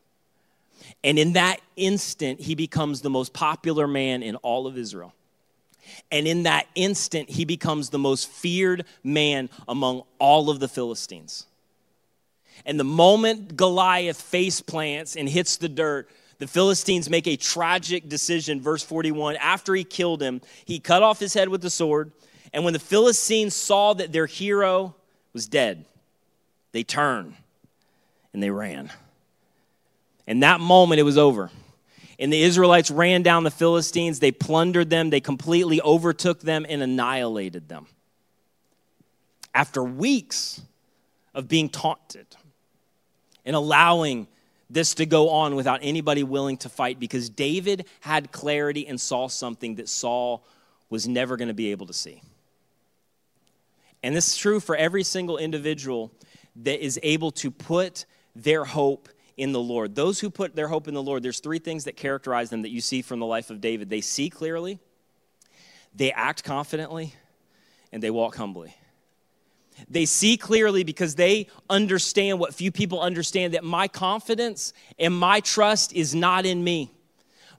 [1.05, 5.13] And in that instant, he becomes the most popular man in all of Israel.
[6.11, 11.47] And in that instant, he becomes the most feared man among all of the Philistines.
[12.65, 18.09] And the moment Goliath face plants and hits the dirt, the Philistines make a tragic
[18.09, 18.61] decision.
[18.61, 22.13] Verse 41 After he killed him, he cut off his head with the sword.
[22.53, 24.95] And when the Philistines saw that their hero
[25.33, 25.85] was dead,
[26.73, 27.35] they turned
[28.33, 28.91] and they ran.
[30.27, 31.51] And that moment, it was over.
[32.23, 34.21] And the Israelites ran down the Philistines.
[34.21, 37.87] They plundered them, they completely overtook them and annihilated them.
[39.53, 40.63] After weeks
[41.35, 42.27] of being taunted
[43.45, 44.29] and allowing
[44.71, 49.27] this to go on without anybody willing to fight, because David had clarity and saw
[49.27, 50.45] something that Saul
[50.89, 52.23] was never going to be able to see.
[54.05, 56.13] And this is true for every single individual
[56.55, 58.07] that is able to put
[58.37, 59.95] their hope in the Lord.
[59.95, 62.71] Those who put their hope in the Lord, there's three things that characterize them that
[62.71, 63.91] you see from the life of David.
[63.91, 64.79] They see clearly,
[65.95, 67.15] they act confidently,
[67.93, 68.75] and they walk humbly.
[69.89, 75.41] They see clearly because they understand what few people understand that my confidence and my
[75.41, 76.93] trust is not in me.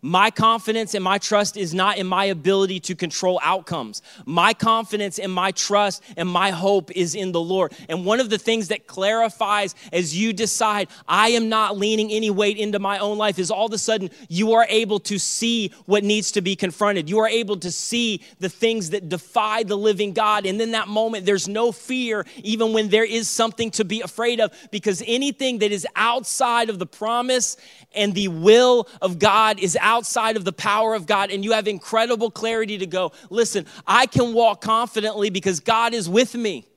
[0.05, 4.01] My confidence and my trust is not in my ability to control outcomes.
[4.25, 7.71] My confidence and my trust and my hope is in the Lord.
[7.87, 12.29] And one of the things that clarifies as you decide, I am not leaning any
[12.29, 15.71] weight into my own life, is all of a sudden you are able to see
[15.85, 17.09] what needs to be confronted.
[17.09, 20.45] You are able to see the things that defy the living God.
[20.45, 24.41] And in that moment, there's no fear, even when there is something to be afraid
[24.41, 27.55] of, because anything that is outside of the promise
[27.95, 31.67] and the will of God is outside of the power of God, and you have
[31.67, 36.67] incredible clarity to go, listen, I can walk confidently because God is with me.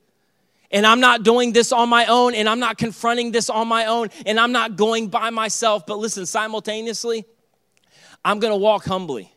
[0.69, 3.85] And I'm not doing this on my own, and I'm not confronting this on my
[3.85, 5.85] own, and I'm not going by myself.
[5.87, 7.25] But listen, simultaneously,
[8.23, 9.31] I'm gonna walk humbly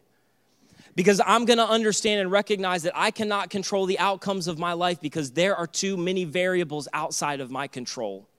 [0.94, 5.00] because I'm gonna understand and recognize that I cannot control the outcomes of my life
[5.00, 8.29] because there are too many variables outside of my control.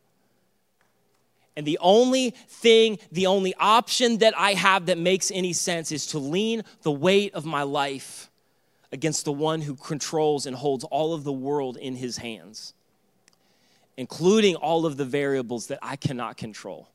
[1.56, 6.08] And the only thing, the only option that I have that makes any sense is
[6.08, 8.30] to lean the weight of my life
[8.92, 12.74] against the one who controls and holds all of the world in his hands,
[13.98, 16.90] including all of the variables that I cannot control.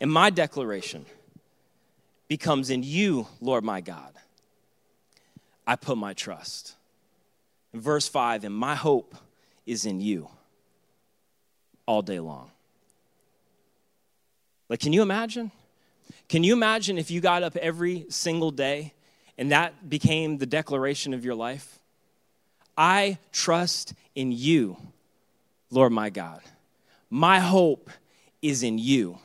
[0.00, 1.06] And my declaration
[2.28, 4.12] becomes in you, Lord my God.
[5.66, 6.74] I put my trust.
[7.72, 9.14] In verse 5, and my hope
[9.66, 10.28] is in you
[11.86, 12.50] all day long.
[14.68, 15.50] Like, can you imagine?
[16.28, 18.92] Can you imagine if you got up every single day
[19.38, 21.78] and that became the declaration of your life?
[22.76, 24.76] I trust in you,
[25.70, 26.42] Lord my God.
[27.10, 27.90] My hope
[28.42, 29.18] is in you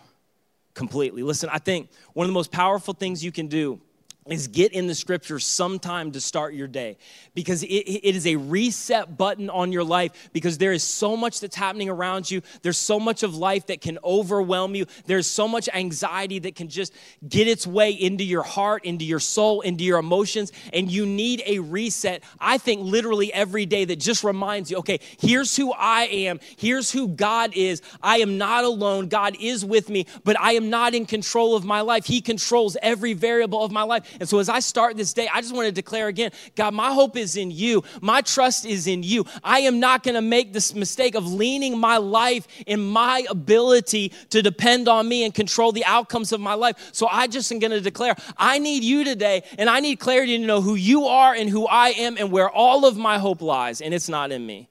[0.73, 1.23] completely.
[1.23, 3.79] Listen, I think one of the most powerful things you can do
[4.27, 6.97] is get in the scriptures sometime to start your day.
[7.33, 11.39] Because it, it is a reset button on your life because there is so much
[11.39, 12.41] that's happening around you.
[12.61, 14.85] There's so much of life that can overwhelm you.
[15.05, 16.93] There's so much anxiety that can just
[17.27, 21.41] get its way into your heart into your soul into your emotions and you need
[21.45, 22.23] a reset.
[22.39, 26.39] I think literally every day that just reminds you okay here's who i am.
[26.57, 27.81] Here's who god is.
[28.01, 29.07] I am not alone.
[29.07, 32.05] God is with me but i am not in control of my life.
[32.05, 35.41] He controls every variable of my life and so as I start this day, I
[35.41, 37.83] just want to declare again God, my hope is in you.
[38.01, 39.25] My trust is in you.
[39.43, 44.11] I am not going to make this mistake of leaning my life in my ability
[44.29, 46.89] to depend on me and control the outcomes of my life.
[46.91, 50.37] So I just am going to declare I need you today, and I need clarity
[50.37, 53.41] to know who you are and who I am and where all of my hope
[53.41, 54.69] lies, and it's not in me.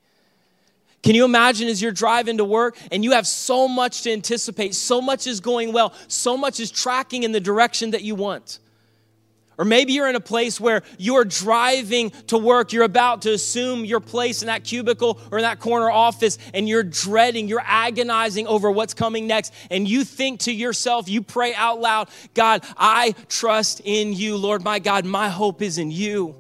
[1.03, 4.75] Can you imagine as you're driving to work and you have so much to anticipate,
[4.75, 8.61] so much is going well, so much is tracking in the direction that you want?
[9.63, 13.85] Or maybe you're in a place where you're driving to work, you're about to assume
[13.85, 18.49] your place in that cubicle or in that corner office, and you're dreading, you're agonizing
[18.49, 19.55] over what's coming next.
[19.71, 24.65] And you think to yourself, you pray out loud, God, I trust in you, Lord
[24.65, 26.35] my God, my hope is in you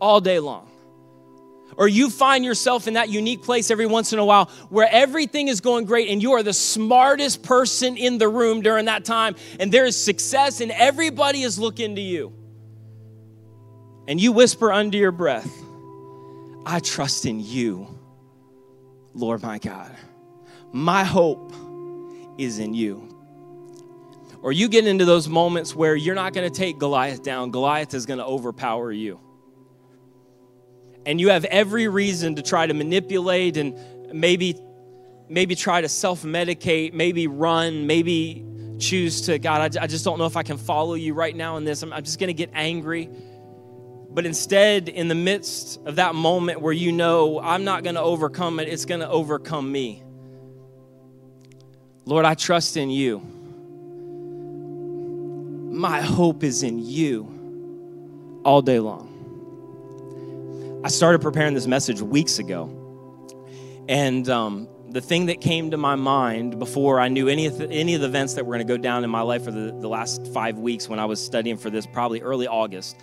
[0.00, 0.70] all day long
[1.78, 5.46] or you find yourself in that unique place every once in a while where everything
[5.46, 9.36] is going great and you are the smartest person in the room during that time
[9.60, 12.34] and there is success and everybody is looking to you.
[14.08, 15.50] And you whisper under your breath,
[16.66, 17.86] I trust in you,
[19.14, 19.94] Lord my God.
[20.72, 21.52] My hope
[22.38, 23.14] is in you.
[24.42, 27.94] Or you get into those moments where you're not going to take Goliath down, Goliath
[27.94, 29.20] is going to overpower you
[31.08, 33.74] and you have every reason to try to manipulate and
[34.12, 34.60] maybe
[35.30, 38.44] maybe try to self-medicate maybe run maybe
[38.78, 41.64] choose to god i, just don't know if i can follow you right now in
[41.64, 41.82] this.
[41.82, 43.08] I'm, I'm just going to get angry.
[44.10, 48.02] But instead in the midst of that moment where you know i'm not going to
[48.02, 50.02] overcome it it's going to overcome me.
[52.04, 53.20] Lord i trust in you.
[55.74, 59.07] My hope is in you all day long
[60.84, 62.70] I started preparing this message weeks ago.
[63.88, 67.68] And um, the thing that came to my mind before I knew any of the,
[67.68, 69.76] any of the events that were going to go down in my life for the,
[69.80, 72.96] the last five weeks when I was studying for this, probably early August,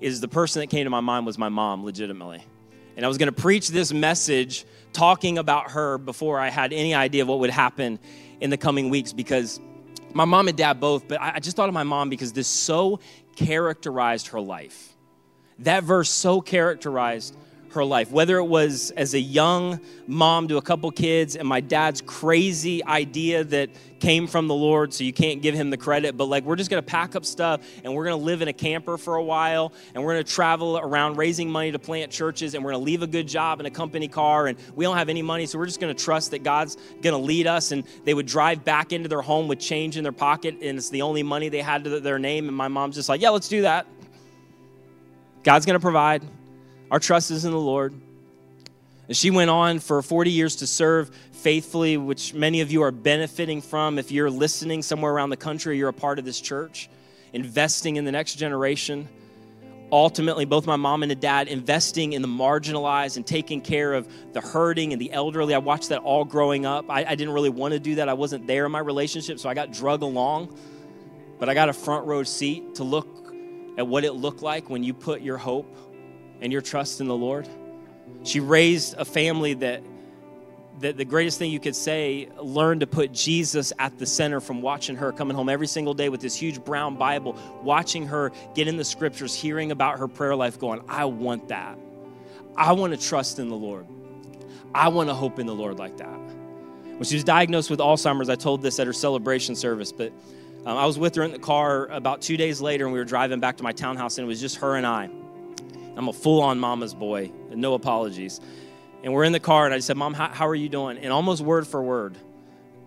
[0.00, 2.44] is the person that came to my mind was my mom, legitimately.
[2.96, 6.94] And I was going to preach this message talking about her before I had any
[6.94, 7.98] idea of what would happen
[8.40, 9.58] in the coming weeks because
[10.12, 13.00] my mom and dad both, but I just thought of my mom because this so
[13.34, 14.94] characterized her life
[15.60, 17.36] that verse so characterized
[17.72, 18.10] her life.
[18.10, 22.84] Whether it was as a young mom to a couple kids and my dad's crazy
[22.84, 26.44] idea that came from the Lord, so you can't give him the credit, but like
[26.44, 29.22] we're just gonna pack up stuff and we're gonna live in a camper for a
[29.22, 33.02] while and we're gonna travel around raising money to plant churches and we're gonna leave
[33.02, 35.66] a good job in a company car and we don't have any money, so we're
[35.66, 37.72] just gonna trust that God's gonna lead us.
[37.72, 40.90] And they would drive back into their home with change in their pocket and it's
[40.90, 42.48] the only money they had to their name.
[42.48, 43.86] And my mom's just like, yeah, let's do that.
[45.48, 46.22] God's gonna provide.
[46.90, 47.94] Our trust is in the Lord.
[49.08, 52.90] And she went on for 40 years to serve faithfully, which many of you are
[52.90, 53.98] benefiting from.
[53.98, 56.90] If you're listening somewhere around the country, you're a part of this church,
[57.32, 59.08] investing in the next generation.
[59.90, 64.42] Ultimately, both my mom and dad investing in the marginalized and taking care of the
[64.42, 65.54] hurting and the elderly.
[65.54, 66.90] I watched that all growing up.
[66.90, 68.10] I, I didn't really want to do that.
[68.10, 70.54] I wasn't there in my relationship, so I got drug along.
[71.38, 73.18] But I got a front row seat to look
[73.78, 75.74] at what it looked like when you put your hope
[76.40, 77.48] and your trust in the Lord.
[78.24, 79.82] She raised a family that,
[80.80, 84.62] that the greatest thing you could say, learned to put Jesus at the center from
[84.62, 88.66] watching her coming home every single day with this huge brown Bible, watching her get
[88.66, 91.78] in the scriptures, hearing about her prayer life, going, I want that.
[92.56, 93.86] I want to trust in the Lord.
[94.74, 96.08] I want to hope in the Lord like that.
[96.08, 100.12] When she was diagnosed with Alzheimer's, I told this at her celebration service, but
[100.66, 103.04] um, I was with her in the car about two days later, and we were
[103.04, 105.08] driving back to my townhouse, and it was just her and I.
[105.96, 108.40] I'm a full on mama's boy, no apologies.
[109.02, 110.98] And we're in the car, and I said, Mom, how, how, are you doing?
[110.98, 112.16] And almost word for word,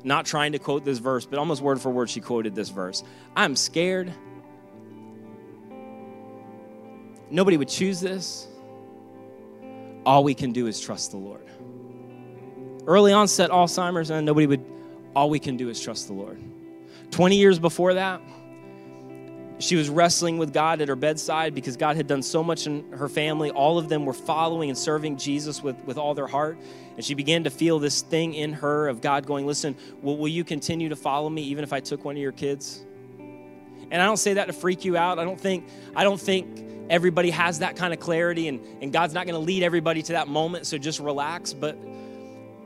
[0.04, 3.04] not trying to quote this verse, but almost word for word, she quoted this verse
[3.36, 4.14] I'm scared.
[7.30, 8.48] Nobody would choose this.
[10.06, 11.48] All we can do is trust the Lord.
[12.86, 14.66] Early onset Alzheimer's, and nobody would,
[15.16, 16.42] all we can do is trust the Lord.
[17.12, 18.22] 20 years before that,
[19.60, 22.92] she was wrestling with God at her bedside because God had done so much in
[22.94, 23.52] her family.
[23.52, 26.58] All of them were following and serving Jesus with, with all their heart.
[26.96, 30.28] And she began to feel this thing in her of God going, Listen, will, will
[30.28, 32.84] you continue to follow me even if I took one of your kids?
[33.92, 35.20] And I don't say that to freak you out.
[35.20, 39.14] I don't think, I don't think everybody has that kind of clarity, and, and God's
[39.14, 41.54] not going to lead everybody to that moment, so just relax.
[41.54, 41.78] But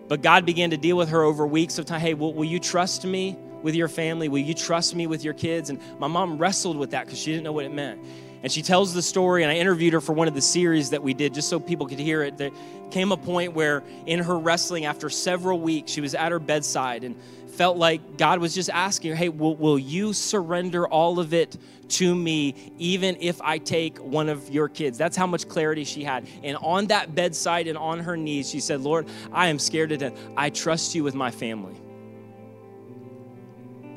[0.07, 1.99] but God began to deal with her over weeks of time.
[1.99, 3.35] Hey, will, will you trust me?
[3.65, 4.29] With your family?
[4.29, 5.71] Will you trust me with your kids?
[5.71, 7.99] And my mom wrestled with that because she didn't know what it meant.
[8.43, 11.01] And she tells the story, and I interviewed her for one of the series that
[11.01, 12.37] we did just so people could hear it.
[12.37, 12.51] There
[12.91, 17.03] came a point where, in her wrestling, after several weeks, she was at her bedside
[17.03, 17.15] and
[17.53, 21.57] felt like God was just asking her, Hey, will, will you surrender all of it
[21.87, 24.95] to me, even if I take one of your kids?
[24.95, 26.27] That's how much clarity she had.
[26.43, 29.97] And on that bedside and on her knees, she said, Lord, I am scared to
[29.97, 30.13] death.
[30.37, 31.75] I trust you with my family.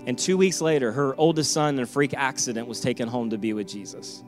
[0.09, 3.37] And two weeks later, her oldest son in a freak accident was taken home to
[3.37, 4.23] be with Jesus.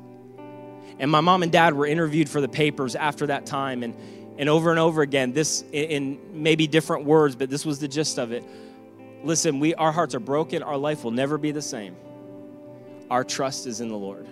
[0.99, 3.83] And my mom and dad were interviewed for the papers after that time.
[3.83, 3.95] And,
[4.37, 8.19] and over and over again, this in maybe different words, but this was the gist
[8.19, 8.45] of it.
[9.25, 10.63] Listen, we, our hearts are broken.
[10.63, 11.97] Our life will never be the same.
[13.11, 14.29] Our trust is in the Lord.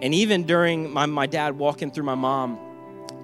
[0.00, 2.60] And even during my, my dad walking through my mom,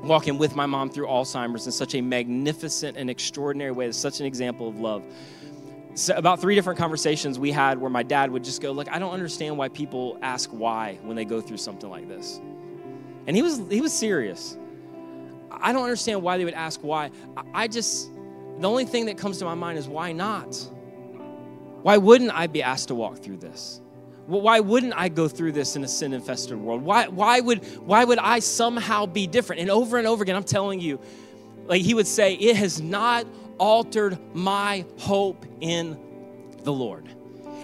[0.03, 4.19] walking with my mom through Alzheimer's in such a magnificent and extraordinary way, it's such
[4.19, 5.05] an example of love
[5.99, 8.99] so about three different conversations we had where my dad would just go, Look, I
[8.99, 12.41] don't understand why people ask why when they go through something like this.
[13.27, 14.57] And he was he was serious.
[15.51, 17.11] I don't understand why they would ask why.
[17.53, 18.11] I just
[18.59, 20.57] the only thing that comes to my mind is why not?
[21.83, 23.81] Why wouldn't I be asked to walk through this?
[24.27, 26.83] Why wouldn't I go through this in a sin infested world?
[26.83, 29.63] Why, why, would, why would I somehow be different?
[29.63, 31.01] And over and over again, I'm telling you,
[31.65, 33.27] like he would say, it has not
[33.59, 35.99] altered my hope in
[36.63, 37.09] the Lord.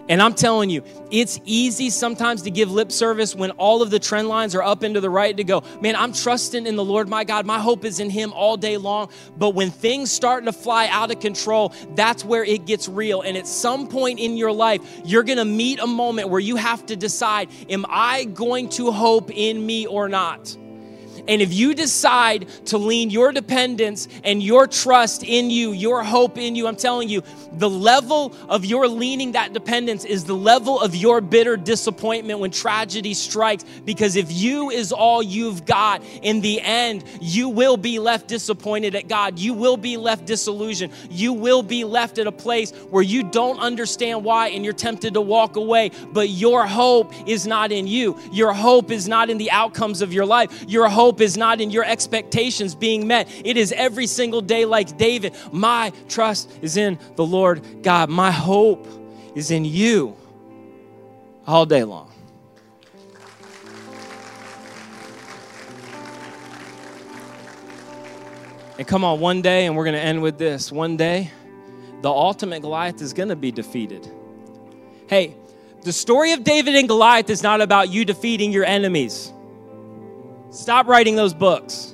[0.09, 3.99] And I'm telling you, it's easy sometimes to give lip service when all of the
[3.99, 7.09] trend lines are up into the right to go, man, I'm trusting in the Lord
[7.09, 7.47] my God.
[7.47, 9.11] My hope is in Him all day long.
[9.39, 13.23] But when things start to fly out of control, that's where it gets real.
[13.23, 16.57] And at some point in your life, you're going to meet a moment where you
[16.57, 20.55] have to decide, am I going to hope in me or not?
[21.27, 26.39] And if you decide to lean your dependence and your trust in you, your hope
[26.39, 27.23] in you, I'm telling you,
[27.53, 32.51] the level of your leaning that dependence is the level of your bitter disappointment when
[32.51, 33.65] tragedy strikes.
[33.85, 38.95] Because if you is all you've got, in the end, you will be left disappointed
[38.95, 39.39] at God.
[39.39, 40.93] You will be left disillusioned.
[41.11, 45.15] You will be left at a place where you don't understand why and you're tempted
[45.15, 45.91] to walk away.
[46.13, 48.19] But your hope is not in you.
[48.33, 50.65] Your hope is not in the outcomes of your life.
[50.69, 53.29] Your hope hope is not in your expectations being met.
[53.45, 55.33] It is every single day, like David.
[55.53, 58.11] My trust is in the Lord God.
[58.11, 58.89] My hope
[59.37, 60.17] is in you
[61.47, 62.11] all day long.
[68.77, 71.31] And come on, one day, and we're going to end with this one day,
[72.03, 74.11] the ultimate Goliath is going to be defeated.
[75.07, 75.37] Hey,
[75.83, 79.33] the story of David and Goliath is not about you defeating your enemies.
[80.55, 81.94] Stop writing those books.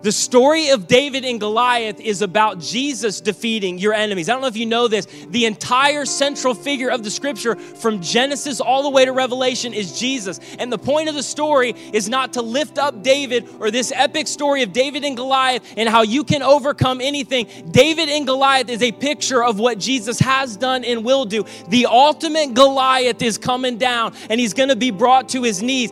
[0.00, 4.28] The story of David and Goliath is about Jesus defeating your enemies.
[4.28, 5.06] I don't know if you know this.
[5.30, 9.98] The entire central figure of the scripture from Genesis all the way to Revelation is
[9.98, 10.38] Jesus.
[10.60, 14.28] And the point of the story is not to lift up David or this epic
[14.28, 17.48] story of David and Goliath and how you can overcome anything.
[17.72, 21.44] David and Goliath is a picture of what Jesus has done and will do.
[21.70, 25.90] The ultimate Goliath is coming down and he's going to be brought to his knees.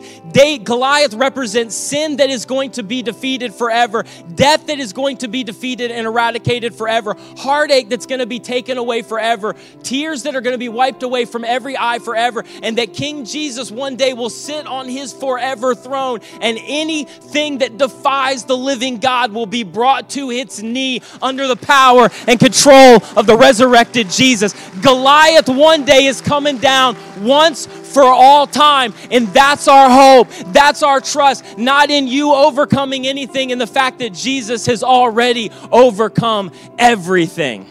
[0.63, 5.17] Goliath represents sin that is going to be defeated forever forever, death that is going
[5.17, 10.23] to be defeated and eradicated forever, heartache that's going to be taken away forever, tears
[10.23, 13.71] that are going to be wiped away from every eye forever, and that King Jesus
[13.71, 19.31] one day will sit on his forever throne, and anything that defies the living God
[19.31, 24.53] will be brought to its knee under the power and control of the resurrected Jesus.
[24.81, 30.29] Goliath one day is coming down once for all time, and that's our hope.
[30.53, 35.51] That's our trust, not in you overcoming anything, in the fact that Jesus has already
[35.71, 37.65] overcome everything.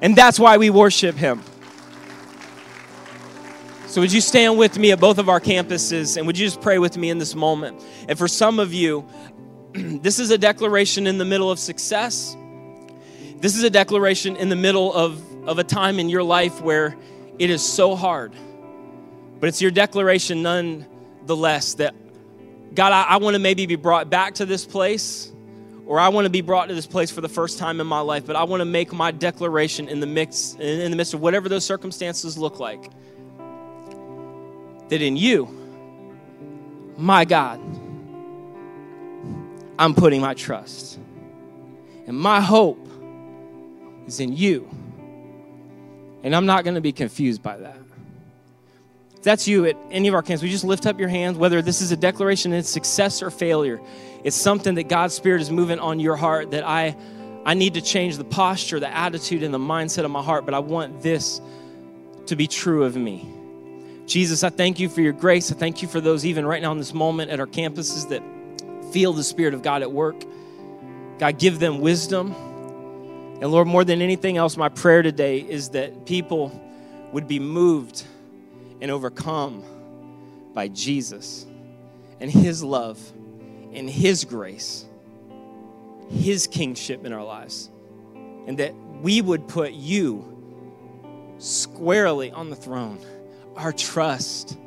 [0.00, 1.42] And that's why we worship him.
[3.86, 6.62] So, would you stand with me at both of our campuses and would you just
[6.62, 7.84] pray with me in this moment?
[8.08, 9.06] And for some of you,
[9.74, 12.34] this is a declaration in the middle of success.
[13.36, 16.96] This is a declaration in the middle of, of a time in your life where
[17.38, 18.32] it is so hard.
[19.42, 21.96] But it's your declaration nonetheless that,
[22.76, 25.32] God, I, I want to maybe be brought back to this place
[25.84, 27.98] or I want to be brought to this place for the first time in my
[27.98, 31.20] life, but I want to make my declaration in the mix in the midst of
[31.20, 32.88] whatever those circumstances look like.
[34.90, 35.48] That in you,
[36.96, 37.58] my God,
[39.76, 41.00] I'm putting my trust.
[42.06, 42.88] And my hope
[44.06, 44.70] is in you.
[46.22, 47.81] And I'm not going to be confused by that.
[49.22, 51.62] If that's you at any of our camps, we just lift up your hands, whether
[51.62, 53.80] this is a declaration of success or failure.
[54.24, 56.96] It's something that God's Spirit is moving on your heart that I,
[57.44, 60.54] I need to change the posture, the attitude, and the mindset of my heart, but
[60.54, 61.40] I want this
[62.26, 63.32] to be true of me.
[64.06, 65.52] Jesus, I thank you for your grace.
[65.52, 68.24] I thank you for those, even right now in this moment at our campuses, that
[68.92, 70.16] feel the Spirit of God at work.
[71.20, 72.32] God, give them wisdom.
[73.40, 76.60] And Lord, more than anything else, my prayer today is that people
[77.12, 78.04] would be moved
[78.82, 79.62] and overcome
[80.52, 81.46] by Jesus
[82.20, 83.00] and His love
[83.72, 84.84] and His grace,
[86.10, 87.70] His kingship in our lives,
[88.46, 90.28] and that we would put you
[91.38, 92.98] squarely on the throne.
[93.56, 94.58] Our trust,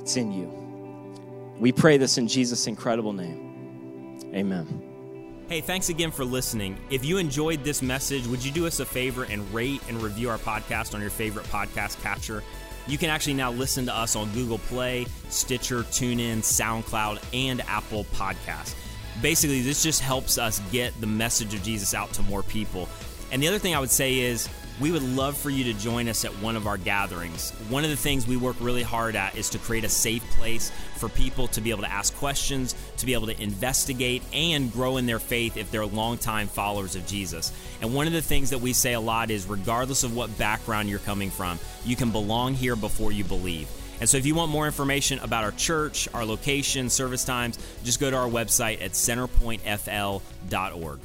[0.00, 1.54] it's in you.
[1.58, 4.18] We pray this in Jesus' incredible name.
[4.34, 5.44] Amen.
[5.48, 6.78] Hey, thanks again for listening.
[6.90, 10.30] If you enjoyed this message, would you do us a favor and rate and review
[10.30, 12.42] our podcast on your favorite podcast catcher?
[12.90, 18.02] You can actually now listen to us on Google Play, Stitcher, TuneIn, SoundCloud, and Apple
[18.12, 18.74] Podcasts.
[19.22, 22.88] Basically, this just helps us get the message of Jesus out to more people.
[23.30, 24.48] And the other thing I would say is,
[24.80, 27.50] we would love for you to join us at one of our gatherings.
[27.68, 30.72] One of the things we work really hard at is to create a safe place
[30.96, 34.96] for people to be able to ask questions, to be able to investigate, and grow
[34.96, 37.52] in their faith if they're longtime followers of Jesus.
[37.82, 40.88] And one of the things that we say a lot is regardless of what background
[40.88, 43.68] you're coming from, you can belong here before you believe.
[44.00, 48.00] And so, if you want more information about our church, our location, service times, just
[48.00, 51.00] go to our website at centerpointfl.org.